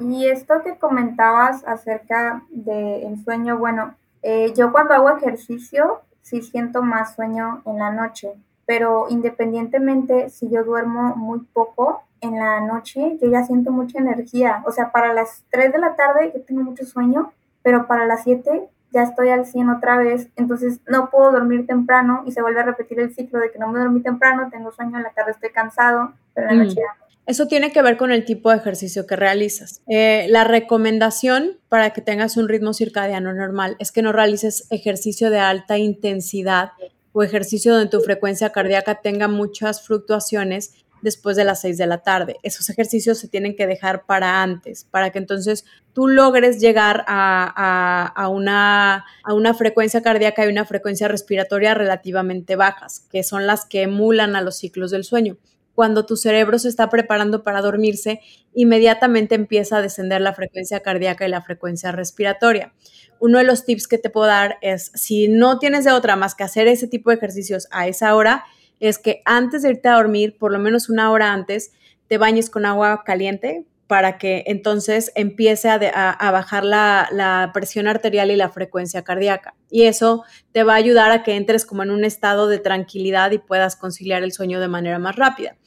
Y 0.00 0.26
esto 0.26 0.54
que 0.64 0.78
comentabas 0.78 1.62
acerca 1.66 2.44
del 2.50 3.22
sueño, 3.22 3.58
bueno, 3.58 3.94
eh, 4.22 4.52
yo 4.56 4.72
cuando 4.72 4.94
hago 4.94 5.16
ejercicio 5.16 6.00
sí 6.22 6.42
siento 6.42 6.82
más 6.82 7.14
sueño 7.14 7.62
en 7.66 7.78
la 7.78 7.90
noche, 7.90 8.32
pero 8.66 9.06
independientemente 9.10 10.30
si 10.30 10.48
yo 10.48 10.64
duermo 10.64 11.14
muy 11.16 11.40
poco 11.40 12.02
en 12.20 12.38
la 12.38 12.60
noche, 12.60 13.18
yo 13.20 13.28
ya 13.28 13.44
siento 13.44 13.72
mucha 13.72 13.98
energía. 13.98 14.62
O 14.64 14.72
sea, 14.72 14.92
para 14.92 15.12
las 15.12 15.44
3 15.50 15.72
de 15.72 15.78
la 15.78 15.96
tarde 15.96 16.32
yo 16.34 16.42
tengo 16.42 16.62
mucho 16.62 16.84
sueño, 16.84 17.32
pero 17.62 17.86
para 17.86 18.06
las 18.06 18.22
7 18.22 18.68
ya 18.92 19.02
estoy 19.02 19.30
al 19.30 19.46
100 19.46 19.70
otra 19.70 19.96
vez, 19.96 20.28
entonces 20.36 20.80
no 20.86 21.10
puedo 21.10 21.32
dormir 21.32 21.66
temprano 21.66 22.22
y 22.26 22.32
se 22.32 22.42
vuelve 22.42 22.60
a 22.60 22.64
repetir 22.64 23.00
el 23.00 23.14
ciclo 23.14 23.40
de 23.40 23.50
que 23.50 23.58
no 23.58 23.68
me 23.68 23.78
dormí 23.78 24.02
temprano, 24.02 24.48
tengo 24.50 24.70
sueño, 24.70 24.98
en 24.98 25.02
la 25.02 25.10
tarde 25.10 25.32
estoy 25.32 25.50
cansado, 25.50 26.12
pero 26.34 26.50
en 26.50 26.58
la 26.58 26.64
noche 26.64 26.80
Eso 27.24 27.46
tiene 27.46 27.70
que 27.70 27.82
ver 27.82 27.96
con 27.96 28.10
el 28.10 28.24
tipo 28.24 28.50
de 28.50 28.56
ejercicio 28.56 29.06
que 29.06 29.14
realizas. 29.14 29.80
Eh, 29.86 30.26
la 30.28 30.42
recomendación 30.42 31.58
para 31.68 31.90
que 31.90 32.00
tengas 32.00 32.36
un 32.36 32.48
ritmo 32.48 32.74
circadiano 32.74 33.32
normal 33.32 33.76
es 33.78 33.92
que 33.92 34.02
no 34.02 34.12
realices 34.12 34.66
ejercicio 34.70 35.30
de 35.30 35.38
alta 35.38 35.78
intensidad 35.78 36.72
o 37.12 37.22
ejercicio 37.22 37.74
donde 37.74 37.90
tu 37.90 38.00
frecuencia 38.00 38.50
cardíaca 38.50 39.00
tenga 39.02 39.28
muchas 39.28 39.86
fluctuaciones 39.86 40.74
después 41.00 41.36
de 41.36 41.44
las 41.44 41.60
6 41.60 41.78
de 41.78 41.86
la 41.86 41.98
tarde. 41.98 42.38
Esos 42.42 42.70
ejercicios 42.70 43.18
se 43.18 43.28
tienen 43.28 43.54
que 43.54 43.66
dejar 43.66 44.04
para 44.04 44.42
antes, 44.42 44.84
para 44.90 45.10
que 45.10 45.18
entonces 45.18 45.64
tú 45.92 46.08
logres 46.08 46.60
llegar 46.60 47.04
a, 47.06 48.28
una, 48.30 49.04
a 49.22 49.34
una 49.34 49.54
frecuencia 49.54 50.02
cardíaca 50.02 50.44
y 50.44 50.48
una 50.48 50.64
frecuencia 50.64 51.08
respiratoria 51.08 51.74
relativamente 51.74 52.56
bajas, 52.56 53.06
que 53.10 53.22
son 53.22 53.46
las 53.46 53.64
que 53.64 53.82
emulan 53.82 54.34
a 54.34 54.42
los 54.42 54.56
ciclos 54.56 54.90
del 54.90 55.04
sueño 55.04 55.36
cuando 55.74 56.06
tu 56.06 56.16
cerebro 56.16 56.58
se 56.58 56.68
está 56.68 56.88
preparando 56.90 57.42
para 57.42 57.62
dormirse, 57.62 58.20
inmediatamente 58.54 59.34
empieza 59.34 59.78
a 59.78 59.82
descender 59.82 60.20
la 60.20 60.34
frecuencia 60.34 60.80
cardíaca 60.80 61.26
y 61.26 61.30
la 61.30 61.42
frecuencia 61.42 61.92
respiratoria. 61.92 62.72
Uno 63.18 63.38
de 63.38 63.44
los 63.44 63.64
tips 63.64 63.88
que 63.88 63.98
te 63.98 64.10
puedo 64.10 64.26
dar 64.26 64.58
es, 64.60 64.90
si 64.94 65.28
no 65.28 65.58
tienes 65.58 65.84
de 65.84 65.92
otra 65.92 66.16
más 66.16 66.34
que 66.34 66.44
hacer 66.44 66.68
ese 66.68 66.88
tipo 66.88 67.10
de 67.10 67.16
ejercicios 67.16 67.68
a 67.70 67.86
esa 67.86 68.14
hora, 68.14 68.44
es 68.80 68.98
que 68.98 69.22
antes 69.24 69.62
de 69.62 69.70
irte 69.70 69.88
a 69.88 69.94
dormir, 69.94 70.36
por 70.38 70.52
lo 70.52 70.58
menos 70.58 70.88
una 70.88 71.10
hora 71.10 71.32
antes, 71.32 71.72
te 72.08 72.18
bañes 72.18 72.50
con 72.50 72.66
agua 72.66 73.04
caliente 73.04 73.64
para 73.92 74.16
que 74.16 74.44
entonces 74.46 75.12
empiece 75.16 75.68
a, 75.68 76.30
bajar 76.30 76.64
la, 76.64 77.50
presión 77.52 77.86
arterial 77.86 78.30
y 78.30 78.36
la 78.36 78.48
frecuencia 78.48 79.02
cardíaca. 79.04 79.54
Y 79.68 79.82
eso 79.82 80.24
te 80.52 80.62
va 80.62 80.72
a 80.72 80.76
ayudar 80.76 81.10
a 81.10 81.22
que 81.22 81.36
entres 81.36 81.66
como 81.66 81.82
en 81.82 81.90
un 81.90 82.02
estado 82.02 82.48
de 82.48 82.56
tranquilidad 82.56 83.32
y 83.32 83.38
puedas 83.38 83.76
conciliar 83.76 84.22
el 84.22 84.32
sueño 84.32 84.60
de 84.60 84.68
manera 84.68 84.98
más 84.98 85.16
rápida. 85.16 85.58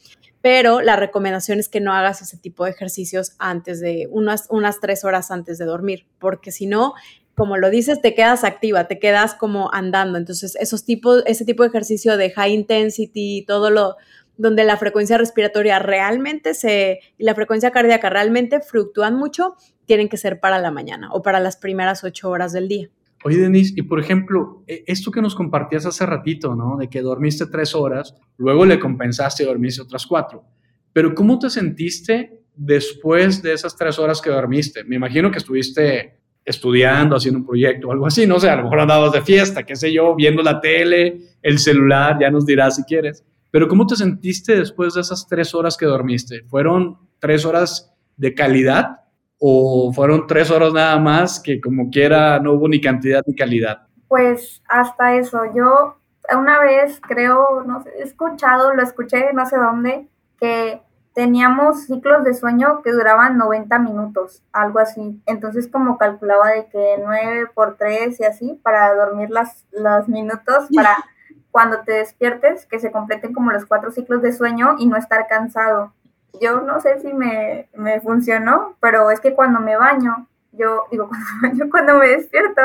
Pero 0.42 0.80
la 0.80 0.96
recomendación 0.96 1.60
es 1.60 1.68
que 1.68 1.78
no 1.78 1.92
hagas 1.92 2.20
ese 2.20 2.36
tipo 2.36 2.64
de 2.64 2.72
ejercicios 2.72 3.36
antes 3.38 3.78
de 3.78 4.08
unas, 4.10 4.48
unas 4.50 4.80
tres 4.80 5.04
horas 5.04 5.30
antes 5.30 5.56
de 5.58 5.64
dormir, 5.64 6.08
porque 6.18 6.50
si 6.50 6.66
no, 6.66 6.94
como 7.36 7.56
lo 7.56 7.70
dices, 7.70 8.00
te 8.00 8.16
quedas 8.16 8.42
activa, 8.42 8.88
te 8.88 8.98
quedas 8.98 9.36
como 9.36 9.72
andando. 9.72 10.18
Entonces, 10.18 10.56
esos 10.58 10.84
tipos, 10.84 11.22
ese 11.26 11.44
tipo 11.44 11.62
de 11.62 11.68
ejercicio 11.68 12.16
de 12.16 12.32
high 12.32 12.52
intensity, 12.52 13.44
todo 13.46 13.70
lo, 13.70 13.94
donde 14.36 14.64
la 14.64 14.76
frecuencia 14.76 15.18
respiratoria 15.18 15.78
realmente 15.78 16.54
se, 16.54 17.00
y 17.18 17.24
la 17.24 17.34
frecuencia 17.34 17.70
cardíaca 17.70 18.10
realmente 18.10 18.60
fluctúan 18.60 19.16
mucho, 19.16 19.54
tienen 19.86 20.08
que 20.08 20.16
ser 20.16 20.40
para 20.40 20.58
la 20.58 20.70
mañana 20.70 21.10
o 21.12 21.22
para 21.22 21.40
las 21.40 21.56
primeras 21.56 22.04
ocho 22.04 22.30
horas 22.30 22.52
del 22.52 22.68
día. 22.68 22.90
Oye, 23.24 23.38
Denise, 23.38 23.72
y 23.76 23.82
por 23.82 23.98
ejemplo, 23.98 24.62
e, 24.66 24.84
esto 24.86 25.10
que 25.10 25.22
nos 25.22 25.34
compartías 25.34 25.86
hace 25.86 26.04
ratito, 26.06 26.54
¿no? 26.54 26.76
De 26.76 26.88
que 26.88 27.00
dormiste 27.00 27.46
tres 27.46 27.74
horas, 27.74 28.14
luego 28.36 28.64
le 28.64 28.78
compensaste 28.78 29.42
y 29.42 29.46
dormiste 29.46 29.82
otras 29.82 30.06
cuatro. 30.06 30.44
Pero 30.92 31.14
¿cómo 31.14 31.38
te 31.38 31.50
sentiste 31.50 32.42
después 32.54 33.42
de 33.42 33.52
esas 33.52 33.76
tres 33.76 33.98
horas 33.98 34.20
que 34.20 34.30
dormiste? 34.30 34.84
Me 34.84 34.96
imagino 34.96 35.30
que 35.30 35.38
estuviste 35.38 36.20
estudiando, 36.44 37.16
haciendo 37.16 37.40
un 37.40 37.46
proyecto 37.46 37.88
o 37.88 37.92
algo 37.92 38.06
así, 38.06 38.26
no 38.26 38.38
sé, 38.38 38.48
a 38.48 38.56
lo 38.56 38.62
mejor 38.62 38.80
andabas 38.80 39.12
de 39.12 39.20
fiesta, 39.22 39.64
qué 39.64 39.74
sé 39.74 39.92
yo, 39.92 40.14
viendo 40.14 40.42
la 40.42 40.60
tele, 40.60 41.20
el 41.42 41.58
celular, 41.58 42.16
ya 42.20 42.30
nos 42.30 42.46
dirás 42.46 42.76
si 42.76 42.84
quieres. 42.84 43.24
Pero 43.56 43.68
¿cómo 43.68 43.86
te 43.86 43.96
sentiste 43.96 44.54
después 44.54 44.92
de 44.92 45.00
esas 45.00 45.26
tres 45.26 45.54
horas 45.54 45.78
que 45.78 45.86
dormiste? 45.86 46.42
¿Fueron 46.42 46.98
tres 47.18 47.46
horas 47.46 47.90
de 48.18 48.34
calidad 48.34 49.00
o 49.38 49.90
fueron 49.94 50.26
tres 50.26 50.50
horas 50.50 50.74
nada 50.74 50.98
más 50.98 51.40
que 51.40 51.58
como 51.58 51.88
quiera 51.88 52.38
no 52.38 52.52
hubo 52.52 52.68
ni 52.68 52.82
cantidad 52.82 53.22
ni 53.26 53.34
calidad? 53.34 53.86
Pues 54.08 54.62
hasta 54.68 55.16
eso, 55.16 55.40
yo 55.54 55.96
una 56.38 56.60
vez 56.60 57.00
creo, 57.00 57.64
no 57.66 57.82
sé, 57.82 57.92
he 57.98 58.02
escuchado, 58.02 58.74
lo 58.74 58.82
escuché 58.82 59.32
no 59.32 59.46
sé 59.46 59.56
dónde, 59.56 60.06
que 60.38 60.82
teníamos 61.14 61.86
ciclos 61.86 62.24
de 62.24 62.34
sueño 62.34 62.82
que 62.82 62.92
duraban 62.92 63.38
90 63.38 63.78
minutos, 63.78 64.42
algo 64.52 64.80
así. 64.80 65.22
Entonces 65.24 65.66
como 65.66 65.96
calculaba 65.96 66.50
de 66.50 66.66
que 66.66 66.96
9 67.02 67.46
por 67.54 67.78
3 67.78 68.20
y 68.20 68.24
así 68.24 68.60
para 68.62 68.94
dormir 68.94 69.30
las, 69.30 69.64
los 69.72 70.08
minutos, 70.08 70.66
para 70.74 70.94
cuando 71.56 71.78
te 71.86 71.92
despiertes, 71.92 72.66
que 72.66 72.78
se 72.78 72.92
completen 72.92 73.32
como 73.32 73.50
los 73.50 73.64
cuatro 73.64 73.90
ciclos 73.90 74.20
de 74.20 74.34
sueño 74.34 74.76
y 74.78 74.84
no 74.84 74.98
estar 74.98 75.26
cansado. 75.26 75.90
Yo 76.38 76.60
no 76.60 76.82
sé 76.82 77.00
si 77.00 77.14
me, 77.14 77.70
me 77.74 77.98
funcionó, 78.02 78.76
pero 78.78 79.10
es 79.10 79.20
que 79.20 79.34
cuando 79.34 79.60
me 79.60 79.74
baño, 79.74 80.28
yo 80.52 80.82
digo, 80.90 81.08
cuando, 81.40 81.70
cuando 81.70 81.94
me 81.94 82.08
despierto, 82.08 82.60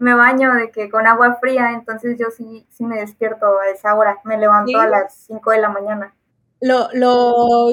me 0.00 0.14
baño 0.14 0.52
de 0.54 0.72
que 0.72 0.90
con 0.90 1.06
agua 1.06 1.38
fría, 1.40 1.70
entonces 1.70 2.18
yo 2.18 2.32
sí, 2.36 2.66
sí 2.68 2.84
me 2.84 2.98
despierto 2.98 3.46
a 3.60 3.68
esa 3.68 3.94
hora, 3.94 4.18
me 4.24 4.36
levanto 4.36 4.76
a 4.80 4.88
las 4.88 5.14
5 5.28 5.50
de 5.52 5.60
la 5.60 5.68
mañana. 5.68 6.12
Lo, 6.60 6.88
lo, 6.94 7.68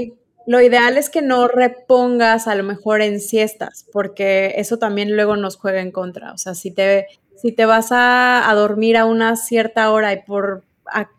lo, 0.45 0.61
ideal 0.61 0.99
es 0.99 1.09
que 1.09 1.23
no 1.23 1.47
repongas 1.47 2.47
a 2.47 2.53
lo 2.53 2.63
mejor 2.63 3.01
en 3.01 3.21
siestas, 3.21 3.87
porque 3.91 4.53
eso 4.57 4.77
también 4.77 5.15
luego 5.15 5.35
nos 5.35 5.57
juega 5.57 5.81
en 5.81 5.91
contra. 5.91 6.31
O 6.31 6.37
sea, 6.37 6.53
si 6.53 6.69
te, 6.69 7.07
si 7.41 7.51
te 7.51 7.65
vas 7.65 7.89
a, 7.91 8.51
dormir 8.55 8.97
a 8.97 9.05
una 9.05 9.35
cierta 9.35 9.91
hora 9.91 10.13
y 10.13 10.23
por 10.23 10.63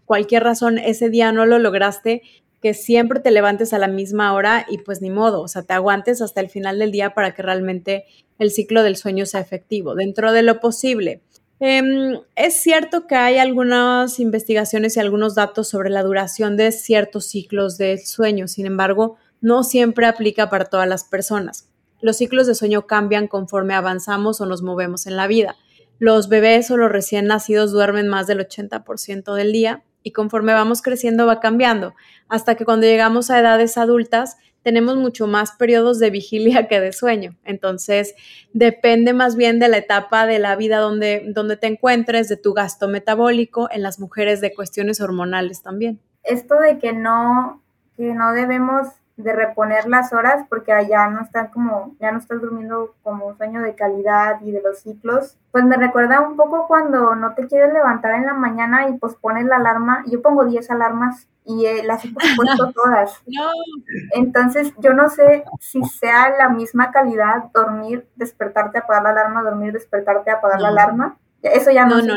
cualquier 0.04 0.42
razón 0.42 0.78
ese 0.78 1.10
día 1.10 1.32
no 1.32 1.46
lo 1.46 1.58
lograste, 1.58 2.22
que 2.60 2.74
siempre 2.74 3.20
te 3.20 3.30
levantes 3.30 3.72
a 3.72 3.78
la 3.78 3.88
misma 3.88 4.34
hora 4.34 4.66
y 4.68 4.78
pues 4.78 5.00
ni 5.00 5.10
modo, 5.10 5.40
o 5.40 5.48
sea, 5.48 5.62
te 5.62 5.72
aguantes 5.72 6.20
hasta 6.20 6.40
el 6.40 6.50
final 6.50 6.78
del 6.78 6.92
día 6.92 7.14
para 7.14 7.34
que 7.34 7.42
realmente 7.42 8.04
el 8.38 8.50
ciclo 8.50 8.82
del 8.82 8.96
sueño 8.96 9.24
sea 9.26 9.40
efectivo, 9.40 9.94
dentro 9.94 10.32
de 10.32 10.42
lo 10.42 10.60
posible. 10.60 11.22
Em, 11.58 12.20
es 12.36 12.54
cierto 12.54 13.06
que 13.06 13.14
hay 13.14 13.38
algunas 13.38 14.18
investigaciones 14.18 14.96
y 14.96 15.00
algunos 15.00 15.34
datos 15.34 15.68
sobre 15.68 15.90
la 15.90 16.02
duración 16.02 16.56
de 16.56 16.72
ciertos 16.72 17.26
ciclos 17.26 17.78
de 17.78 17.98
sueño, 17.98 18.48
sin 18.48 18.66
embargo, 18.66 19.16
no 19.40 19.62
siempre 19.62 20.06
aplica 20.06 20.50
para 20.50 20.66
todas 20.66 20.88
las 20.88 21.04
personas. 21.04 21.68
Los 22.00 22.16
ciclos 22.16 22.46
de 22.46 22.54
sueño 22.54 22.86
cambian 22.86 23.28
conforme 23.28 23.74
avanzamos 23.74 24.40
o 24.40 24.46
nos 24.46 24.62
movemos 24.62 25.06
en 25.06 25.16
la 25.16 25.26
vida. 25.26 25.56
Los 26.00 26.28
bebés 26.28 26.70
o 26.70 26.76
los 26.76 26.90
recién 26.90 27.26
nacidos 27.26 27.72
duermen 27.72 28.08
más 28.08 28.26
del 28.26 28.40
80% 28.40 29.34
del 29.34 29.52
día 29.52 29.84
y 30.02 30.12
conforme 30.12 30.54
vamos 30.54 30.80
creciendo 30.80 31.26
va 31.26 31.40
cambiando, 31.40 31.94
hasta 32.28 32.54
que 32.54 32.64
cuando 32.64 32.86
llegamos 32.86 33.30
a 33.30 33.38
edades 33.38 33.76
adultas 33.76 34.38
tenemos 34.62 34.96
mucho 34.96 35.26
más 35.26 35.52
periodos 35.52 35.98
de 35.98 36.08
vigilia 36.08 36.66
que 36.68 36.80
de 36.80 36.92
sueño. 36.92 37.36
Entonces, 37.44 38.14
depende 38.54 39.12
más 39.12 39.36
bien 39.36 39.58
de 39.58 39.68
la 39.68 39.76
etapa 39.76 40.26
de 40.26 40.38
la 40.38 40.56
vida 40.56 40.78
donde, 40.78 41.22
donde 41.28 41.58
te 41.58 41.66
encuentres, 41.66 42.28
de 42.28 42.38
tu 42.38 42.54
gasto 42.54 42.88
metabólico, 42.88 43.68
en 43.70 43.82
las 43.82 44.00
mujeres 44.00 44.40
de 44.40 44.54
cuestiones 44.54 45.02
hormonales 45.02 45.62
también. 45.62 46.00
Esto 46.22 46.54
de 46.56 46.78
que 46.78 46.94
no, 46.94 47.62
que 47.98 48.14
no 48.14 48.32
debemos 48.32 48.88
de 49.22 49.32
reponer 49.32 49.88
las 49.88 50.12
horas 50.12 50.44
porque 50.48 50.72
allá 50.72 51.08
no 51.08 51.22
están 51.22 51.48
como, 51.48 51.94
ya 52.00 52.12
no 52.12 52.18
estás 52.18 52.40
durmiendo 52.40 52.94
como 53.02 53.26
un 53.26 53.36
sueño 53.36 53.62
de 53.62 53.74
calidad 53.74 54.40
y 54.42 54.50
de 54.50 54.62
los 54.62 54.80
ciclos, 54.80 55.36
pues 55.52 55.64
me 55.64 55.76
recuerda 55.76 56.20
un 56.20 56.36
poco 56.36 56.66
cuando 56.66 57.14
no 57.14 57.34
te 57.34 57.46
quieres 57.46 57.72
levantar 57.72 58.14
en 58.14 58.26
la 58.26 58.34
mañana 58.34 58.88
y 58.88 58.98
pospones 58.98 59.46
la 59.46 59.56
alarma, 59.56 60.04
yo 60.06 60.22
pongo 60.22 60.44
10 60.44 60.70
alarmas 60.70 61.26
y 61.44 61.66
eh, 61.66 61.82
las 61.84 62.04
he 62.04 62.08
puesto 62.36 62.72
todas. 62.72 63.22
Entonces 64.14 64.72
yo 64.78 64.92
no 64.92 65.08
sé 65.08 65.44
si 65.60 65.82
sea 65.84 66.30
la 66.38 66.48
misma 66.48 66.90
calidad 66.90 67.50
dormir, 67.52 68.06
despertarte, 68.16 68.78
apagar 68.78 69.02
la 69.02 69.10
alarma, 69.10 69.42
dormir, 69.42 69.72
despertarte, 69.72 70.30
apagar 70.30 70.60
la 70.60 70.68
alarma. 70.68 71.18
Eso 71.42 71.70
ya 71.70 71.86
no. 71.86 72.00
No, 72.02 72.16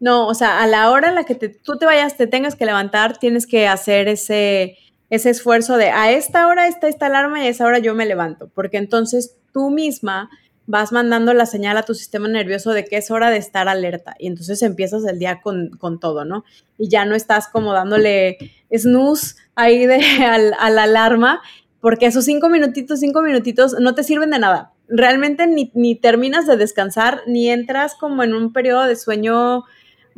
no, 0.00 0.28
o 0.28 0.34
sea, 0.34 0.62
a 0.62 0.66
la 0.66 0.90
hora 0.90 1.08
en 1.08 1.14
la 1.14 1.24
que 1.24 1.34
tú 1.34 1.76
te 1.76 1.86
vayas, 1.86 2.16
te 2.16 2.26
tengas 2.26 2.54
que 2.54 2.66
levantar, 2.66 3.18
tienes 3.18 3.46
que 3.46 3.66
hacer 3.66 4.08
ese 4.08 4.76
ese 5.10 5.30
esfuerzo 5.30 5.76
de 5.76 5.90
a 5.90 6.12
esta 6.12 6.46
hora 6.46 6.68
está 6.68 6.88
esta 6.88 7.06
alarma 7.06 7.42
y 7.42 7.46
a 7.46 7.50
esa 7.50 7.64
hora 7.64 7.78
yo 7.78 7.94
me 7.94 8.06
levanto, 8.06 8.50
porque 8.54 8.76
entonces 8.76 9.36
tú 9.52 9.70
misma 9.70 10.30
vas 10.66 10.92
mandando 10.92 11.32
la 11.32 11.46
señal 11.46 11.78
a 11.78 11.82
tu 11.82 11.94
sistema 11.94 12.28
nervioso 12.28 12.72
de 12.72 12.84
que 12.84 12.98
es 12.98 13.10
hora 13.10 13.30
de 13.30 13.38
estar 13.38 13.68
alerta 13.68 14.14
y 14.18 14.26
entonces 14.26 14.60
empiezas 14.62 15.02
el 15.06 15.18
día 15.18 15.40
con, 15.40 15.98
todo, 15.98 16.26
¿no? 16.26 16.44
Y 16.76 16.90
ya 16.90 17.06
no 17.06 17.14
estás 17.14 17.48
como 17.48 17.72
dándole 17.72 18.36
snooze 18.70 19.36
ahí 19.54 19.86
de, 19.86 19.96
a 20.58 20.70
la 20.70 20.82
alarma, 20.82 21.40
porque 21.80 22.06
esos 22.06 22.26
cinco 22.26 22.50
minutitos, 22.50 23.00
cinco 23.00 23.22
minutitos 23.22 23.76
no 23.80 23.94
te 23.94 24.04
sirven 24.04 24.30
de 24.30 24.40
nada. 24.40 24.72
Realmente 24.88 25.46
ni, 25.46 25.70
ni 25.74 25.94
terminas 25.94 26.46
de 26.46 26.58
descansar, 26.58 27.22
ni 27.26 27.50
entras 27.50 27.94
como 27.94 28.22
en 28.22 28.34
un 28.34 28.52
periodo 28.52 28.84
de 28.84 28.96
sueño 28.96 29.64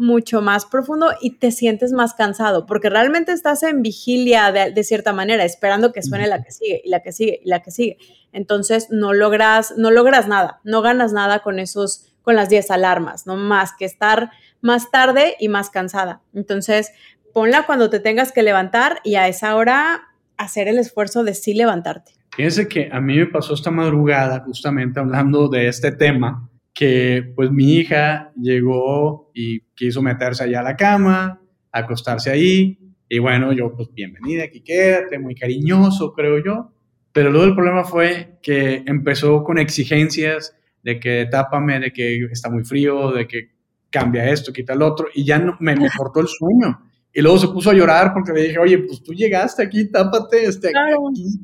mucho 0.01 0.41
más 0.41 0.65
profundo 0.65 1.13
y 1.21 1.37
te 1.37 1.53
sientes 1.53 1.93
más 1.93 2.15
cansado, 2.15 2.67
porque 2.67 2.89
realmente 2.89 3.33
estás 3.33 3.63
en 3.63 3.83
vigilia 3.83 4.51
de, 4.51 4.83
cierta 4.83 5.13
manera, 5.13 5.45
esperando 5.45 5.93
que 5.93 6.03
suene 6.03 6.27
la 6.27 6.43
que 6.43 6.51
sigue 6.51 6.81
y 6.85 6.89
la 6.89 7.01
que 7.01 7.13
sigue 7.13 7.41
y 7.45 7.49
la 7.49 7.61
que 7.61 7.71
sigue. 7.71 7.99
Entonces 8.33 8.89
no 8.91 9.13
logras, 9.13 9.75
no 9.77 9.91
logras 9.91 10.27
nada, 10.27 10.61
no 10.65 10.81
ganas 10.83 11.13
nada 11.13 11.41
con 11.41 11.59
esos, 11.59 12.07
con 12.23 12.35
las 12.35 12.49
10 12.49 12.71
alarmas, 12.71 13.27
no 13.27 13.37
más 13.37 13.73
que 13.79 13.85
estar 13.85 14.31
más 14.63 14.91
tarde 14.91 15.37
y 15.39 15.49
más 15.49 15.71
cansada. 15.71 16.23
Entonces, 16.35 16.93
ponla 17.33 17.67
cuando 17.67 17.91
te 17.91 18.01
tengas 18.01 18.33
que 18.33 18.43
levantar 18.43 19.01
y 19.05 19.17
a 19.17 19.29
esa 19.29 19.55
hora 19.55 20.09
hacer 20.37 20.67
el 20.67 20.79
esfuerzo 20.79 21.25
de 21.25 21.35
sí 21.35 21.55
levantarte. 21.55 22.13
Fíjense 22.31 22.69
que 22.69 22.89
a 22.91 23.01
mí 23.01 23.17
me 23.19 23.27
pasó 23.27 23.55
esta 23.55 23.71
madrugada, 23.71 24.41
justamente 24.41 24.99
hablando 24.99 25.49
de 25.49 25.69
este 25.69 25.93
tema, 25.93 26.50
que 26.73 27.33
pues 27.35 27.51
mi 27.51 27.77
hija 27.77 28.33
llegó 28.41 29.31
y 29.35 29.61
quiso 29.75 30.03
meterse 30.03 30.45
allá 30.45 30.61
a 30.61 30.65
la 30.65 30.77
cama, 30.77 31.41
acostarse 31.73 32.31
ahí, 32.31 32.79
Y 33.09 33.19
bueno, 33.19 33.53
yo, 33.53 33.75
pues 33.75 33.89
bienvenida, 33.93 34.45
aquí 34.45 34.61
quédate, 34.61 35.19
muy 35.19 35.35
cariñoso, 35.35 36.13
creo 36.13 36.43
yo. 36.45 36.73
Pero 37.13 37.31
luego 37.31 37.47
el 37.47 37.55
problema 37.55 37.85
fue 37.85 38.39
que 38.41 38.85
empezó 38.87 39.43
con 39.43 39.59
exigencias 39.59 40.57
de 40.85 41.01
que 41.01 41.27
tápame, 41.31 41.81
de 41.81 41.93
que 41.93 42.25
está 42.31 42.49
muy 42.49 42.65
frío, 42.65 43.11
de 43.11 43.27
que 43.27 43.51
cambia 43.91 44.31
esto, 44.31 44.53
quita 44.53 44.75
el 44.75 44.83
otro, 44.83 45.09
y 45.13 45.25
ya 45.25 45.39
no, 45.39 45.57
me, 45.59 45.75
me 45.75 45.89
cortó 45.91 46.21
el 46.21 46.29
sueño. 46.29 46.81
Y 47.13 47.21
luego 47.21 47.39
se 47.39 47.49
puso 47.49 47.71
a 47.71 47.75
llorar 47.75 48.13
porque 48.15 48.33
le 48.33 48.43
dije, 48.45 48.59
oye, 48.59 48.79
pues 48.79 49.03
tú 49.03 49.13
llegaste 49.13 49.65
aquí, 49.65 49.91
tápate, 49.91 50.45
este, 50.45 50.69
aquí. 50.69 51.41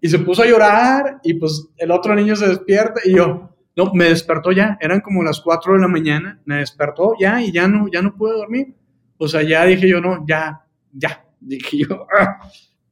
Y 0.00 0.08
se 0.08 0.20
puso 0.20 0.42
a 0.42 0.46
llorar 0.46 1.18
y 1.24 1.34
pues 1.34 1.68
el 1.76 1.90
otro 1.90 2.14
niño 2.14 2.36
se 2.36 2.46
despierta 2.48 3.00
y 3.04 3.16
yo, 3.16 3.56
no, 3.78 3.92
me 3.94 4.06
despertó 4.06 4.50
ya, 4.50 4.76
eran 4.80 5.00
como 5.00 5.22
las 5.22 5.40
4 5.40 5.74
de 5.74 5.78
la 5.78 5.86
mañana, 5.86 6.40
me 6.44 6.56
despertó 6.56 7.14
ya 7.16 7.40
y 7.40 7.52
ya 7.52 7.68
no, 7.68 7.86
ya 7.88 8.02
no 8.02 8.16
pude 8.16 8.32
dormir. 8.32 8.74
O 9.18 9.28
sea, 9.28 9.42
ya 9.42 9.64
dije 9.66 9.88
yo, 9.88 10.00
no, 10.00 10.24
ya, 10.26 10.62
ya, 10.92 11.24
dije 11.40 11.78
yo. 11.88 12.06
Ah". 12.12 12.40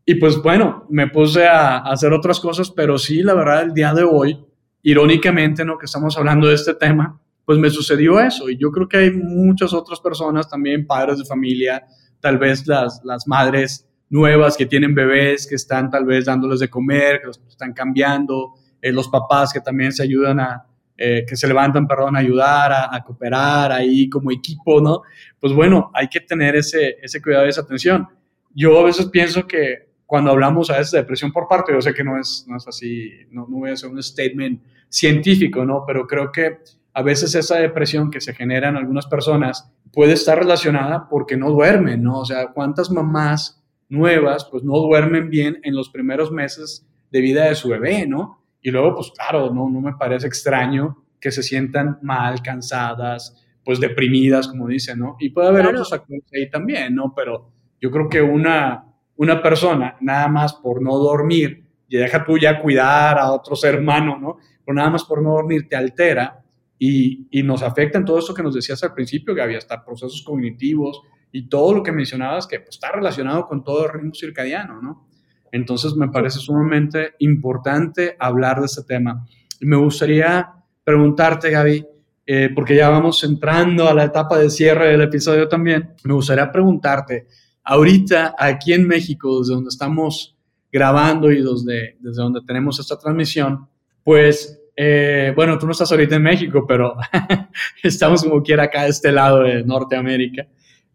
Y 0.09 0.15
pues 0.21 0.41
bueno, 0.41 0.87
me 0.89 1.09
puse 1.09 1.49
a, 1.49 1.79
a 1.79 1.91
hacer 1.91 2.13
otras 2.13 2.39
cosas, 2.39 2.71
pero 2.71 2.97
sí, 2.97 3.25
la 3.25 3.35
verdad, 3.35 3.65
el 3.65 3.75
día 3.75 3.93
de 3.93 4.05
hoy, 4.05 4.39
irónicamente, 4.83 5.65
¿no? 5.65 5.77
Que 5.77 5.87
estamos 5.87 6.17
hablando 6.17 6.47
de 6.47 6.55
este 6.55 6.75
tema, 6.75 7.21
pues 7.45 7.59
me 7.59 7.71
sucedió 7.71 8.21
eso. 8.21 8.49
Y 8.49 8.57
yo 8.57 8.71
creo 8.71 8.89
que 8.89 8.99
hay 8.99 9.11
muchas 9.11 9.73
otras 9.75 9.99
personas, 9.99 10.49
también 10.49 10.87
padres 10.87 11.19
de 11.19 11.25
familia, 11.25 11.85
tal 12.21 12.39
vez 12.39 12.69
las, 12.69 13.01
las 13.03 13.27
madres 13.27 13.89
nuevas 14.09 14.57
que 14.57 14.67
tienen 14.67 14.95
bebés, 14.95 15.49
que 15.49 15.57
están 15.57 15.91
tal 15.91 16.05
vez 16.05 16.27
dándoles 16.27 16.61
de 16.61 16.71
comer, 16.71 17.19
que 17.21 17.27
los 17.27 17.43
están 17.49 17.73
cambiando, 17.73 18.53
eh, 18.81 18.93
los 18.93 19.09
papás 19.09 19.53
que 19.53 19.61
también 19.61 19.91
se 19.91 20.05
ayudan 20.05 20.39
a, 20.39 20.67
eh, 20.99 21.25
que 21.29 21.37
se 21.37 21.47
levantan, 21.47 21.87
perdón, 21.87 22.17
a 22.17 22.21
ayudar, 22.21 22.73
a, 22.73 23.03
cooperar 23.05 23.73
ahí 23.73 24.09
como 24.09 24.31
equipo, 24.31 24.81
¿no? 24.81 25.03
Pues 25.39 25.53
bueno, 25.53 25.91
hay 25.95 26.09
que 26.09 26.21
tener 26.21 26.57
ese, 26.57 26.97
ese 27.03 27.21
cuidado 27.21 27.47
y 27.47 27.51
esa 27.51 27.63
atención. 27.63 28.09
Yo 28.55 28.79
a 28.81 28.85
veces 28.85 29.07
pienso 29.07 29.47
que 29.47 29.91
cuando 30.07 30.31
hablamos 30.31 30.71
a 30.71 30.79
veces 30.79 30.93
de 30.93 30.99
depresión 30.99 31.33
por 31.33 31.49
parte, 31.49 31.73
yo 31.73 31.83
sé 31.83 31.93
que 31.93 32.05
no 32.05 32.19
es, 32.19 32.47
no 32.49 32.57
es 32.57 32.67
así, 32.67 33.11
no, 33.31 33.47
no 33.49 33.59
voy 33.59 33.71
a 33.71 33.73
hacer 33.75 33.91
un 33.91 34.03
statement 34.03 34.63
científico, 34.89 35.65
¿no? 35.65 35.85
Pero 35.87 36.07
creo 36.07 36.33
que 36.33 36.59
a 36.95 37.03
veces 37.03 37.35
esa 37.35 37.57
depresión 37.57 38.11
que 38.11 38.21
se 38.21 38.33
genera 38.33 38.71
en 38.71 38.77
algunas 38.77 39.07
personas 39.07 39.71
puede 39.93 40.13
estar 40.15 40.39
relacionada 40.39 41.09
porque 41.11 41.37
no 41.37 41.51
duermen, 41.51 42.03
¿no? 42.03 42.21
O 42.21 42.25
sea, 42.25 42.53
¿cuántas 42.53 42.91
mamás 42.91 43.63
nuevas 43.89 44.49
pues 44.51 44.65
no 44.65 44.79
duermen 44.79 45.31
bien 45.31 45.61
en 45.63 45.75
los 45.75 45.91
primeros 45.91 46.33
meses 46.33 46.87
de 47.11 47.21
vida 47.21 47.45
de 47.45 47.55
su 47.55 47.69
bebé, 47.69 48.07
¿no? 48.07 48.43
Y 48.67 48.73
luego, 48.73 48.97
pues 48.97 49.13
claro, 49.13 49.55
no, 49.55 49.71
no 49.71 49.81
me 49.81 49.93
parece 49.93 50.27
extraño 50.27 51.05
que 51.21 51.31
se 51.31 51.45
sientan 51.45 52.01
mal, 52.03 52.43
cansadas, 52.43 53.47
pues 53.65 53.79
deprimidas, 53.79 54.49
como 54.49 54.67
dicen, 54.67 54.99
¿no? 54.99 55.15
Y 55.21 55.31
puede 55.31 55.47
haber 55.47 55.67
otros 55.67 55.89
factores 55.89 56.25
ahí 56.35 56.51
también, 56.51 56.93
¿no? 56.93 57.15
Pero 57.15 57.53
yo 57.81 57.93
creo 57.93 58.09
que 58.09 58.21
una, 58.21 58.85
una 59.19 59.41
persona, 59.41 59.97
nada 60.01 60.27
más 60.27 60.55
por 60.55 60.83
no 60.83 60.99
dormir, 60.99 61.65
y 61.87 61.97
deja 61.97 62.25
tú 62.25 62.39
ya 62.39 62.61
cuidar 62.61 63.21
a 63.21 63.31
otro 63.31 63.55
ser 63.55 63.79
humano, 63.79 64.19
¿no? 64.19 64.39
Pero 64.65 64.75
nada 64.75 64.91
más 64.91 65.05
por 65.05 65.23
no 65.23 65.35
dormir 65.35 65.69
te 65.69 65.77
altera, 65.77 66.43
y, 66.77 67.29
y, 67.31 67.45
nos 67.45 67.63
afecta 67.63 67.99
en 67.99 68.05
todo 68.05 68.19
esto 68.19 68.35
que 68.35 68.43
nos 68.43 68.57
decías 68.57 68.83
al 68.83 68.95
principio, 68.95 69.33
que 69.33 69.43
había 69.43 69.59
hasta 69.59 69.85
procesos 69.85 70.25
cognitivos 70.27 71.03
y 71.31 71.49
todo 71.49 71.73
lo 71.73 71.85
que 71.85 71.93
mencionabas 71.93 72.49
que 72.49 72.59
pues, 72.59 72.71
está 72.75 72.91
relacionado 72.91 73.47
con 73.47 73.63
todo 73.63 73.87
el 73.87 73.93
ritmo 73.93 74.13
circadiano, 74.13 74.83
¿no? 74.83 75.07
Entonces 75.53 75.95
me 75.95 76.09
parece 76.09 76.39
sumamente 76.39 77.15
importante 77.19 78.17
hablar 78.19 78.61
de 78.61 78.67
este 78.67 78.83
tema. 78.83 79.27
Y 79.61 79.67
me 79.67 79.77
gustaría 79.77 80.53
preguntarte, 80.85 81.51
Gaby, 81.51 81.87
eh, 82.27 82.51
porque 82.55 82.77
ya 82.77 82.89
vamos 82.89 83.23
entrando 83.25 83.89
a 83.89 83.95
la 83.95 84.05
etapa 84.05 84.39
de 84.39 84.51
cierre 84.51 84.89
del 84.89 85.03
episodio 85.03 85.49
también, 85.49 85.95
me 86.05 86.15
gustaría 86.15 86.51
preguntarte, 86.51 87.27
ahorita 87.63 88.35
aquí 88.39 88.73
en 88.73 88.87
México, 88.87 89.41
desde 89.41 89.55
donde 89.55 89.69
estamos 89.69 90.37
grabando 90.73 91.31
y 91.31 91.43
desde, 91.43 91.97
desde 92.01 92.23
donde 92.23 92.41
tenemos 92.47 92.79
esta 92.81 92.99
transmisión, 92.99 93.69
pues 94.03 94.61
eh, 94.77 95.33
bueno, 95.35 95.59
tú 95.59 95.67
no 95.67 95.73
estás 95.73 95.91
ahorita 95.91 96.17
en 96.17 96.23
México, 96.23 96.65
pero 96.67 96.97
estamos 97.83 98.23
como 98.23 98.43
quiera 98.43 98.65
acá 98.65 98.83
de 98.85 98.91
este 98.91 99.11
lado 99.11 99.41
de 99.41 99.65
Norteamérica. 99.65 100.47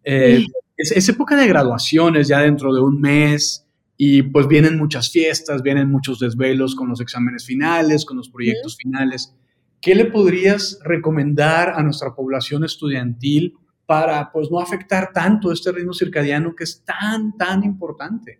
Eh, 0.03 0.45
es, 0.77 1.09
época 1.09 1.35
de 1.35 1.47
graduaciones 1.47 2.27
ya 2.27 2.39
dentro 2.41 2.73
de 2.73 2.81
un 2.81 3.01
mes 3.01 3.65
y 4.03 4.23
pues 4.23 4.47
vienen 4.47 4.79
muchas 4.79 5.11
fiestas, 5.11 5.61
vienen 5.61 5.91
muchos 5.91 6.17
desvelos 6.17 6.73
con 6.73 6.89
los 6.89 6.99
exámenes 7.01 7.45
finales, 7.45 8.03
con 8.03 8.17
los 8.17 8.31
proyectos 8.31 8.75
finales. 8.75 9.35
¿Qué 9.79 9.93
le 9.93 10.05
podrías 10.05 10.79
recomendar 10.83 11.69
a 11.69 11.83
nuestra 11.83 12.15
población 12.15 12.63
estudiantil 12.63 13.53
para 13.85 14.31
pues 14.31 14.49
no 14.49 14.59
afectar 14.59 15.11
tanto 15.13 15.51
este 15.51 15.71
ritmo 15.71 15.93
circadiano 15.93 16.55
que 16.55 16.63
es 16.63 16.83
tan, 16.83 17.37
tan 17.37 17.63
importante? 17.63 18.39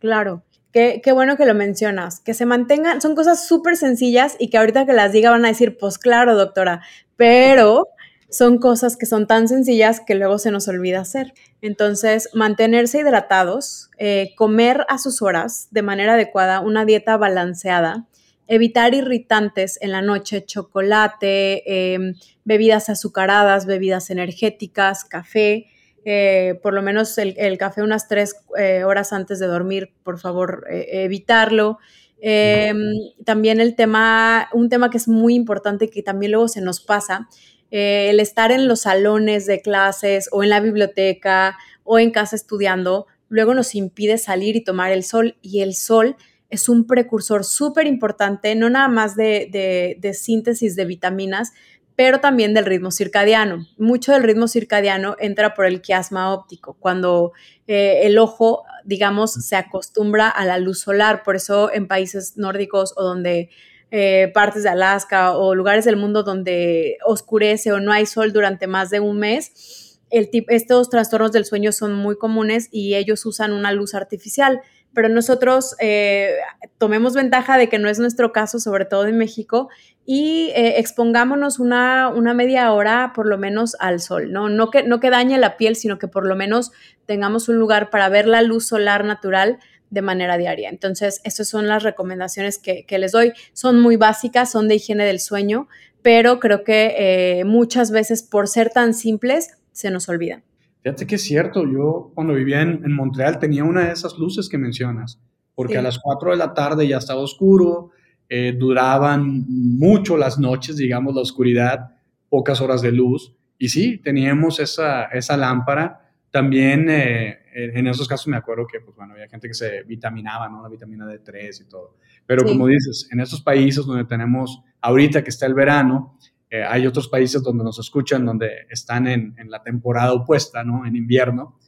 Claro. 0.00 0.42
Qué, 0.72 1.00
bueno 1.12 1.36
que 1.36 1.46
lo 1.46 1.54
mencionas, 1.54 2.18
que 2.18 2.34
se 2.34 2.44
mantengan, 2.44 3.00
son 3.00 3.14
cosas 3.14 3.46
súper 3.46 3.76
sencillas 3.76 4.34
y 4.40 4.50
que 4.50 4.58
ahorita 4.58 4.84
que 4.84 4.94
las 4.94 5.12
diga 5.12 5.30
van 5.30 5.44
a 5.44 5.48
decir, 5.48 5.78
pues 5.78 5.96
claro, 5.96 6.34
doctora, 6.34 6.82
pero 7.14 7.86
son 8.30 8.58
cosas 8.58 8.96
que 8.96 9.06
son 9.06 9.26
tan 9.26 9.48
sencillas 9.48 10.00
que 10.00 10.14
luego 10.14 10.38
se 10.38 10.50
nos 10.50 10.68
olvida 10.68 11.00
hacer. 11.00 11.32
Entonces, 11.62 12.28
mantenerse 12.34 13.00
hidratados, 13.00 13.90
eh, 13.98 14.34
comer 14.36 14.84
a 14.88 14.98
sus 14.98 15.22
horas 15.22 15.68
de 15.70 15.82
manera 15.82 16.14
adecuada, 16.14 16.60
una 16.60 16.84
dieta 16.84 17.16
balanceada, 17.16 18.06
evitar 18.48 18.94
irritantes 18.94 19.78
en 19.80 19.92
la 19.92 20.02
noche, 20.02 20.44
chocolate, 20.44 21.94
em, 21.94 22.14
bebidas 22.44 22.88
azucaradas, 22.88 23.66
bebidas 23.66 24.10
energéticas, 24.10 25.04
café, 25.04 25.66
eh, 26.04 26.58
por 26.62 26.72
lo 26.72 26.80
menos 26.80 27.18
el, 27.18 27.58
café 27.58 27.82
unas 27.82 28.08
tres 28.08 28.36
eh, 28.58 28.84
horas 28.84 29.12
antes 29.12 29.38
de 29.38 29.46
dormir, 29.46 29.92
por 30.02 30.18
favor, 30.18 30.64
eh, 30.70 31.04
evitarlo. 31.04 31.78
Em, 32.20 32.76
también 33.24 33.60
el 33.60 33.76
tema, 33.76 34.48
un 34.54 34.70
tema 34.70 34.88
que 34.90 34.96
es 34.96 35.06
muy 35.06 35.34
importante 35.34 35.84
y 35.84 35.88
que 35.88 36.02
también 36.02 36.32
luego 36.32 36.48
se 36.48 36.62
nos 36.62 36.80
pasa, 36.80 37.28
el 37.70 38.20
estar 38.20 38.52
en 38.52 38.68
los 38.68 38.80
salones 38.82 39.46
de 39.46 39.60
clases 39.60 40.28
o 40.32 40.42
en 40.42 40.50
la 40.50 40.60
biblioteca 40.60 41.56
o 41.84 41.98
en 41.98 42.10
casa 42.10 42.36
estudiando, 42.36 43.06
luego 43.28 43.54
nos 43.54 43.74
impide 43.74 44.18
salir 44.18 44.56
y 44.56 44.64
tomar 44.64 44.92
el 44.92 45.04
sol 45.04 45.36
y 45.42 45.60
el 45.60 45.74
sol 45.74 46.16
es 46.50 46.68
un 46.68 46.86
precursor 46.86 47.44
súper 47.44 47.86
importante, 47.86 48.54
no 48.54 48.70
nada 48.70 48.88
más 48.88 49.16
de, 49.16 49.96
de 49.98 50.14
síntesis 50.14 50.76
de 50.76 50.86
vitaminas, 50.86 51.52
pero 51.98 52.20
también 52.20 52.54
del 52.54 52.64
ritmo 52.64 52.92
circadiano. 52.92 53.66
Mucho 53.76 54.12
del 54.12 54.22
ritmo 54.22 54.46
circadiano 54.46 55.16
entra 55.18 55.54
por 55.54 55.66
el 55.66 55.82
quiasma 55.82 56.32
óptico, 56.32 56.76
cuando 56.78 57.32
eh, 57.66 58.02
el 58.04 58.18
ojo, 58.18 58.62
digamos, 58.84 59.32
se 59.32 59.56
acostumbra 59.56 60.28
a 60.28 60.44
la 60.44 60.58
luz 60.58 60.78
solar. 60.78 61.24
Por 61.24 61.34
eso 61.34 61.72
en 61.72 61.88
países 61.88 62.36
nórdicos 62.36 62.94
o 62.96 63.02
donde 63.02 63.50
eh, 63.90 64.30
partes 64.34 64.62
de 64.62 64.68
Alaska 64.68 65.36
o 65.36 65.54
lugares 65.54 65.84
del 65.84 65.96
mundo 65.96 66.22
donde 66.22 66.98
oscurece 67.04 67.72
o 67.72 67.80
no 67.80 67.92
hay 67.92 68.06
sol 68.06 68.32
durante 68.32 68.66
más 68.66 68.90
de 68.90 69.00
un 69.00 69.18
mes, 69.18 70.00
estos 70.10 70.88
trastornos 70.88 71.32
del 71.32 71.44
sueño 71.44 71.70
son 71.72 71.94
muy 71.94 72.16
comunes 72.16 72.68
y 72.72 72.94
ellos 72.94 73.26
usan 73.26 73.52
una 73.52 73.72
luz 73.72 73.94
artificial 73.94 74.62
pero 74.94 75.08
nosotros 75.08 75.76
eh, 75.78 76.36
tomemos 76.78 77.14
ventaja 77.14 77.58
de 77.58 77.68
que 77.68 77.78
no 77.78 77.88
es 77.88 77.98
nuestro 77.98 78.32
caso, 78.32 78.58
sobre 78.58 78.84
todo 78.84 79.06
en 79.06 79.18
México, 79.18 79.68
y 80.04 80.50
eh, 80.56 80.78
expongámonos 80.78 81.58
una, 81.58 82.08
una, 82.08 82.34
media 82.34 82.72
hora 82.72 83.12
por 83.14 83.26
lo 83.26 83.38
menos 83.38 83.76
al 83.78 84.00
sol. 84.00 84.32
No 84.32 84.70
que, 84.70 84.82
no 84.82 85.00
que 85.00 85.10
dañe 85.10 85.38
la 85.38 85.56
piel, 85.56 85.76
sino 85.76 85.98
que 85.98 86.08
por 86.08 86.26
lo 86.26 86.34
menos 86.34 86.72
tengamos 87.06 87.48
un 87.48 87.58
lugar 87.58 87.90
para 87.90 88.08
ver 88.08 88.26
la 88.26 88.42
luz 88.42 88.66
solar 88.66 89.04
natural 89.04 89.58
de 89.90 90.02
manera 90.02 90.36
diaria. 90.36 90.68
Entonces, 90.68 91.20
esas 91.24 91.48
son 91.48 91.66
las 91.66 91.82
recomendaciones 91.82 92.58
que, 92.58 92.84
les 92.98 93.12
doy. 93.12 93.32
Son 93.52 93.80
muy 93.80 93.96
básicas, 93.96 94.50
son 94.50 94.68
de 94.68 94.76
higiene 94.76 95.04
del 95.04 95.20
sueño, 95.20 95.68
pero 96.02 96.40
creo 96.40 96.64
que 96.64 96.94
eh, 96.98 97.44
muchas 97.44 97.90
veces 97.90 98.22
por 98.22 98.48
ser 98.48 98.70
tan 98.70 98.94
simples 98.94 99.56
se 99.72 99.90
nos 99.90 100.08
olvidan. 100.08 100.42
Fíjate 100.82 101.06
que 101.06 101.16
es 101.16 101.22
cierto, 101.22 101.64
yo 101.64 102.12
cuando 102.14 102.34
vivía 102.34 102.62
en, 102.62 102.82
en 102.84 102.92
Montreal 102.92 103.38
tenía 103.38 103.64
una 103.64 103.86
de 103.86 103.92
esas 103.92 104.16
luces 104.18 104.48
que 104.48 104.58
mencionas, 104.58 105.20
porque 105.54 105.76
a 105.76 105.82
las 105.82 105.98
4 105.98 106.30
de 106.30 106.36
la 106.36 106.54
tarde 106.54 106.86
ya 106.86 106.98
estaba 106.98 107.20
oscuro, 107.20 107.90
eh, 108.30 108.54
duraban 108.56 109.46
mucho 109.48 110.18
las 110.18 110.38
noches, 110.38 110.76
digamos, 110.76 111.14
la 111.14 111.22
oscuridad, 111.22 111.96
pocas 112.28 112.60
horas 112.60 112.82
de 112.82 112.92
luz. 112.92 113.34
Y 113.56 113.70
sí, 113.70 113.98
teníamos 113.98 114.60
esa, 114.60 115.04
esa 115.04 115.36
lámpara. 115.36 116.07
También 116.30 116.86
eh, 116.88 117.38
en 117.54 117.86
esos 117.86 118.06
casos 118.06 118.28
me 118.28 118.36
acuerdo 118.36 118.66
que, 118.66 118.80
pues 118.80 118.96
bueno, 118.96 119.14
había 119.14 119.28
gente 119.28 119.48
que 119.48 119.54
se 119.54 119.82
vitaminaba, 119.84 120.48
¿no? 120.48 120.62
La 120.62 120.68
vitamina 120.68 121.06
D3 121.06 121.62
y 121.62 121.68
todo. 121.68 121.96
Pero 122.26 122.44
como 122.44 122.66
dices, 122.66 123.08
en 123.10 123.20
estos 123.20 123.40
países 123.40 123.86
donde 123.86 124.04
tenemos, 124.04 124.62
ahorita 124.80 125.22
que 125.24 125.30
está 125.30 125.46
el 125.46 125.54
verano, 125.54 126.18
eh, 126.50 126.62
hay 126.62 126.86
otros 126.86 127.08
países 127.08 127.42
donde 127.42 127.64
nos 127.64 127.78
escuchan, 127.78 128.24
donde 128.24 128.66
están 128.68 129.06
en, 129.06 129.34
en 129.38 129.50
la 129.50 129.62
temporada 129.62 130.12
opuesta, 130.12 130.62
¿no? 130.64 130.86
En 130.86 130.96
invierno. 130.96 131.58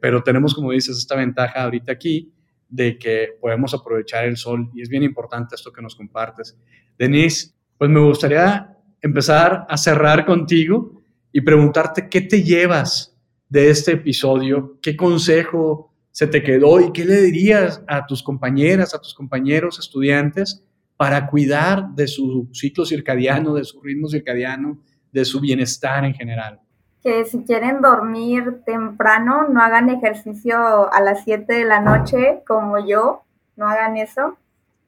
pero 0.00 0.22
tenemos, 0.22 0.54
como 0.54 0.72
dices, 0.72 0.96
esta 0.96 1.16
ventaja 1.16 1.64
ahorita 1.64 1.92
aquí 1.92 2.32
de 2.68 2.98
que 2.98 3.36
podemos 3.40 3.74
aprovechar 3.74 4.24
el 4.24 4.36
sol 4.36 4.70
y 4.74 4.82
es 4.82 4.88
bien 4.88 5.02
importante 5.02 5.54
esto 5.54 5.72
que 5.72 5.82
nos 5.82 5.94
compartes. 5.94 6.58
Denise, 6.98 7.52
pues 7.78 7.90
me 7.90 8.00
gustaría 8.00 8.76
empezar 9.00 9.66
a 9.68 9.76
cerrar 9.76 10.24
contigo 10.24 11.02
y 11.32 11.40
preguntarte 11.42 12.08
qué 12.08 12.22
te 12.22 12.42
llevas 12.42 13.15
de 13.48 13.70
este 13.70 13.92
episodio, 13.92 14.78
¿qué 14.82 14.96
consejo 14.96 15.92
se 16.10 16.26
te 16.26 16.42
quedó 16.42 16.80
y 16.80 16.92
qué 16.92 17.04
le 17.04 17.20
dirías 17.20 17.82
a 17.86 18.06
tus 18.06 18.22
compañeras, 18.22 18.94
a 18.94 19.00
tus 19.00 19.14
compañeros 19.14 19.78
estudiantes 19.78 20.64
para 20.96 21.26
cuidar 21.26 21.90
de 21.90 22.08
su 22.08 22.48
ciclo 22.52 22.86
circadiano, 22.86 23.54
de 23.54 23.64
su 23.64 23.82
ritmo 23.82 24.08
circadiano, 24.08 24.78
de 25.12 25.24
su 25.24 25.40
bienestar 25.40 26.04
en 26.04 26.14
general? 26.14 26.60
Que 27.02 27.24
si 27.24 27.44
quieren 27.44 27.82
dormir 27.82 28.62
temprano, 28.64 29.46
no 29.48 29.60
hagan 29.60 29.90
ejercicio 29.90 30.92
a 30.92 31.00
las 31.00 31.22
7 31.24 31.52
de 31.52 31.64
la 31.64 31.80
noche 31.80 32.42
como 32.46 32.84
yo, 32.84 33.22
no 33.56 33.68
hagan 33.68 33.96
eso. 33.96 34.38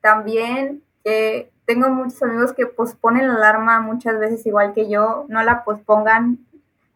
También 0.00 0.82
que 1.04 1.50
tengo 1.66 1.90
muchos 1.90 2.22
amigos 2.22 2.54
que 2.54 2.66
posponen 2.66 3.28
la 3.28 3.34
alarma 3.34 3.80
muchas 3.80 4.18
veces 4.18 4.46
igual 4.46 4.72
que 4.72 4.88
yo, 4.88 5.26
no 5.28 5.42
la 5.42 5.64
pospongan. 5.64 6.38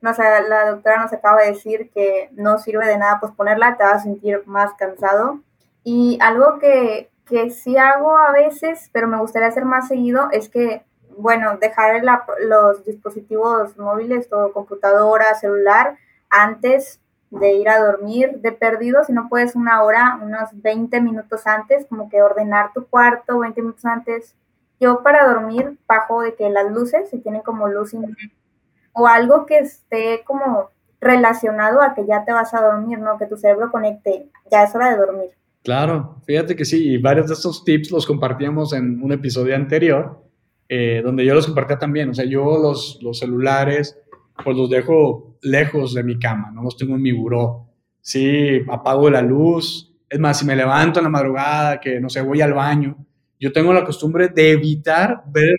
No 0.02 0.12
sé, 0.14 0.24
la 0.48 0.70
doctora 0.70 1.00
nos 1.00 1.12
acaba 1.12 1.42
de 1.42 1.52
decir 1.52 1.90
que 1.94 2.28
no 2.32 2.58
sirve 2.58 2.86
de 2.86 2.98
nada 2.98 3.20
posponerla, 3.20 3.76
te 3.76 3.84
vas 3.84 3.94
a 3.94 4.00
sentir 4.00 4.42
más 4.46 4.74
cansado. 4.74 5.40
Y 5.84 6.18
algo 6.20 6.58
que, 6.58 7.10
que 7.24 7.50
sí 7.50 7.76
hago 7.76 8.16
a 8.16 8.32
veces, 8.32 8.90
pero 8.92 9.06
me 9.06 9.18
gustaría 9.18 9.48
hacer 9.48 9.64
más 9.64 9.88
seguido, 9.88 10.28
es 10.32 10.48
que, 10.48 10.84
bueno, 11.16 11.56
dejar 11.58 12.02
los 12.40 12.84
dispositivos 12.84 13.78
móviles, 13.78 14.28
todo 14.28 14.52
computadora, 14.52 15.34
celular, 15.36 15.96
antes 16.28 17.00
de 17.30 17.52
ir 17.52 17.68
a 17.68 17.78
dormir 17.78 18.40
de 18.40 18.52
perdido, 18.52 19.04
si 19.04 19.12
no 19.12 19.28
puedes 19.28 19.54
una 19.54 19.82
hora, 19.82 20.18
unos 20.20 20.50
20 20.52 21.00
minutos 21.00 21.46
antes, 21.46 21.86
como 21.86 22.10
que 22.10 22.22
ordenar 22.22 22.72
tu 22.74 22.86
cuarto 22.86 23.38
20 23.38 23.62
minutos 23.62 23.84
antes. 23.84 24.34
Yo 24.80 25.02
para 25.02 25.26
dormir 25.26 25.78
bajo 25.86 26.22
de 26.22 26.34
que 26.34 26.50
las 26.50 26.70
luces, 26.70 27.08
si 27.08 27.20
tienen 27.20 27.42
como 27.42 27.68
luz 27.68 27.94
o 28.92 29.06
algo 29.06 29.46
que 29.46 29.58
esté 29.58 30.22
como 30.24 30.70
relacionado 31.00 31.82
a 31.82 31.94
que 31.94 32.06
ya 32.06 32.24
te 32.24 32.32
vas 32.32 32.54
a 32.54 32.62
dormir, 32.62 32.98
¿no? 32.98 33.18
Que 33.18 33.26
tu 33.26 33.36
cerebro 33.36 33.70
conecte, 33.70 34.30
ya 34.50 34.62
es 34.62 34.74
hora 34.74 34.90
de 34.90 34.98
dormir. 34.98 35.30
Claro, 35.62 36.16
fíjate 36.26 36.56
que 36.56 36.64
sí, 36.64 36.90
y 36.90 36.98
varios 36.98 37.28
de 37.28 37.34
estos 37.34 37.64
tips 37.64 37.90
los 37.90 38.06
compartíamos 38.06 38.72
en 38.72 39.02
un 39.02 39.12
episodio 39.12 39.54
anterior, 39.54 40.22
eh, 40.68 41.02
donde 41.04 41.24
yo 41.24 41.34
los 41.34 41.46
compartía 41.46 41.78
también, 41.78 42.10
o 42.10 42.14
sea, 42.14 42.24
yo 42.24 42.58
los, 42.58 42.98
los 43.02 43.18
celulares, 43.18 43.98
pues 44.44 44.56
los 44.56 44.70
dejo 44.70 45.36
lejos 45.42 45.94
de 45.94 46.02
mi 46.02 46.18
cama, 46.18 46.50
no 46.52 46.62
los 46.62 46.76
tengo 46.76 46.94
en 46.94 47.02
mi 47.02 47.12
buró. 47.12 47.68
Sí, 48.00 48.60
apago 48.68 49.08
la 49.10 49.22
luz. 49.22 49.94
Es 50.08 50.18
más, 50.18 50.38
si 50.38 50.44
me 50.44 50.56
levanto 50.56 50.98
en 50.98 51.04
la 51.04 51.10
madrugada, 51.10 51.80
que 51.80 52.00
no 52.00 52.08
sé, 52.08 52.20
voy 52.20 52.40
al 52.40 52.52
baño, 52.52 52.96
yo 53.38 53.52
tengo 53.52 53.72
la 53.72 53.84
costumbre 53.84 54.28
de 54.28 54.52
evitar 54.52 55.24
ver, 55.26 55.56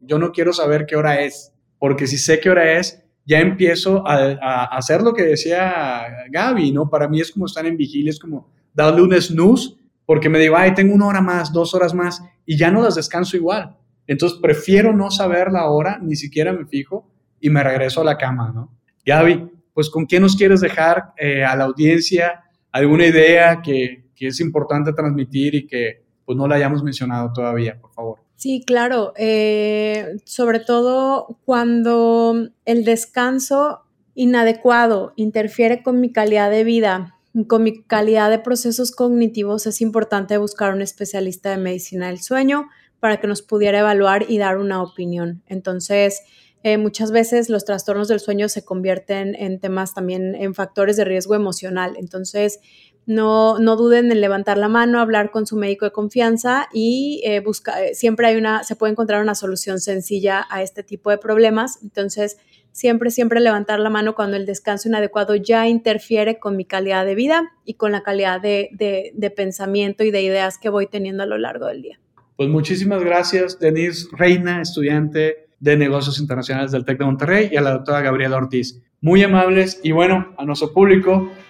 yo 0.00 0.18
no 0.18 0.32
quiero 0.32 0.52
saber 0.52 0.86
qué 0.86 0.96
hora 0.96 1.20
es, 1.20 1.52
porque 1.78 2.06
si 2.06 2.18
sé 2.18 2.40
qué 2.40 2.50
hora 2.50 2.78
es, 2.78 3.02
ya 3.24 3.40
empiezo 3.40 4.02
a, 4.06 4.64
hacer 4.64 5.02
lo 5.02 5.12
que 5.12 5.22
decía 5.22 6.02
Gaby, 6.30 6.72
¿no? 6.72 6.88
Para 6.88 7.08
mí 7.08 7.20
es 7.20 7.30
como 7.30 7.46
estar 7.46 7.66
en 7.66 7.76
vigilia, 7.76 8.10
es 8.10 8.18
como 8.18 8.50
darle 8.72 9.02
un 9.02 9.12
snooze, 9.20 9.76
porque 10.06 10.30
me 10.30 10.38
digo, 10.38 10.56
ay, 10.56 10.72
tengo 10.74 10.94
una 10.94 11.06
hora 11.06 11.20
más, 11.20 11.52
dos 11.52 11.74
horas 11.74 11.92
más, 11.92 12.22
y 12.46 12.56
ya 12.56 12.70
no 12.70 12.80
las 12.80 12.94
descanso 12.94 13.36
igual. 13.36 13.76
Entonces 14.06 14.38
prefiero 14.40 14.94
no 14.94 15.10
saber 15.10 15.52
la 15.52 15.66
hora, 15.66 15.98
ni 16.00 16.16
siquiera 16.16 16.52
me 16.52 16.64
fijo, 16.64 17.10
y 17.40 17.50
me 17.50 17.62
regreso 17.62 18.00
a 18.00 18.04
la 18.04 18.16
cama, 18.16 18.50
¿no? 18.54 18.74
Gaby, 19.04 19.50
pues 19.74 19.90
¿con 19.90 20.06
qué 20.06 20.18
nos 20.18 20.34
quieres 20.34 20.60
dejar 20.60 21.12
eh, 21.16 21.44
a 21.44 21.54
la 21.54 21.64
audiencia? 21.64 22.44
¿Alguna 22.72 23.06
idea 23.06 23.62
que, 23.62 24.06
es 24.18 24.40
importante 24.40 24.92
transmitir 24.92 25.54
y 25.54 25.66
que 25.66 26.02
pues 26.24 26.36
no 26.36 26.48
la 26.48 26.56
hayamos 26.56 26.82
mencionado 26.82 27.32
todavía, 27.32 27.78
por 27.80 27.92
favor? 27.92 28.18
Sí, 28.38 28.62
claro. 28.64 29.14
Eh, 29.16 30.20
sobre 30.24 30.60
todo 30.60 31.40
cuando 31.44 32.50
el 32.66 32.84
descanso 32.84 33.80
inadecuado 34.14 35.12
interfiere 35.16 35.82
con 35.82 36.00
mi 36.00 36.12
calidad 36.12 36.48
de 36.48 36.62
vida, 36.62 37.16
con 37.48 37.64
mi 37.64 37.82
calidad 37.82 38.30
de 38.30 38.38
procesos 38.38 38.92
cognitivos, 38.92 39.66
es 39.66 39.80
importante 39.80 40.38
buscar 40.38 40.72
un 40.72 40.82
especialista 40.82 41.50
de 41.50 41.56
medicina 41.56 42.06
del 42.06 42.20
sueño 42.20 42.68
para 43.00 43.20
que 43.20 43.26
nos 43.26 43.42
pudiera 43.42 43.80
evaluar 43.80 44.26
y 44.28 44.38
dar 44.38 44.58
una 44.58 44.84
opinión. 44.84 45.42
Entonces, 45.48 46.22
eh, 46.62 46.78
muchas 46.78 47.10
veces 47.10 47.48
los 47.48 47.64
trastornos 47.64 48.06
del 48.06 48.20
sueño 48.20 48.48
se 48.48 48.64
convierten 48.64 49.34
en 49.34 49.58
temas 49.58 49.94
también, 49.94 50.36
en 50.36 50.54
factores 50.54 50.96
de 50.96 51.04
riesgo 51.04 51.34
emocional. 51.34 51.96
Entonces, 51.98 52.60
no, 53.08 53.58
no 53.58 53.76
duden 53.76 54.12
en 54.12 54.20
levantar 54.20 54.58
la 54.58 54.68
mano, 54.68 55.00
hablar 55.00 55.30
con 55.30 55.46
su 55.46 55.56
médico 55.56 55.86
de 55.86 55.92
confianza 55.92 56.68
y 56.74 57.22
eh, 57.24 57.40
busca, 57.40 57.82
eh, 57.82 57.94
siempre 57.94 58.26
hay 58.26 58.36
una, 58.36 58.64
se 58.64 58.76
puede 58.76 58.92
encontrar 58.92 59.22
una 59.22 59.34
solución 59.34 59.80
sencilla 59.80 60.46
a 60.50 60.62
este 60.62 60.82
tipo 60.82 61.08
de 61.08 61.16
problemas. 61.16 61.78
Entonces, 61.82 62.36
siempre, 62.70 63.10
siempre 63.10 63.40
levantar 63.40 63.80
la 63.80 63.88
mano 63.88 64.14
cuando 64.14 64.36
el 64.36 64.44
descanso 64.44 64.90
inadecuado 64.90 65.34
ya 65.36 65.66
interfiere 65.66 66.38
con 66.38 66.54
mi 66.54 66.66
calidad 66.66 67.06
de 67.06 67.14
vida 67.14 67.50
y 67.64 67.74
con 67.74 67.92
la 67.92 68.02
calidad 68.02 68.42
de, 68.42 68.68
de 69.14 69.30
pensamiento 69.30 70.04
y 70.04 70.10
de 70.10 70.20
ideas 70.20 70.58
que 70.58 70.68
voy 70.68 70.86
teniendo 70.86 71.22
a 71.22 71.26
lo 71.26 71.38
largo 71.38 71.64
del 71.64 71.80
día. 71.80 71.98
Pues 72.36 72.50
muchísimas 72.50 73.02
gracias, 73.02 73.58
Denise 73.58 74.06
Reina, 74.12 74.60
estudiante 74.60 75.48
de 75.60 75.78
Negocios 75.78 76.20
Internacionales 76.20 76.72
del 76.72 76.84
TEC 76.84 76.98
de 76.98 77.04
Monterrey 77.06 77.48
y 77.50 77.56
a 77.56 77.62
la 77.62 77.70
doctora 77.70 78.02
Gabriela 78.02 78.36
Ortiz. 78.36 78.82
Muy 79.00 79.22
amables 79.22 79.80
y 79.82 79.92
bueno, 79.92 80.34
a 80.36 80.44
nuestro 80.44 80.74
público 80.74 81.30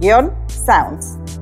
tech-sounds. 0.00 1.38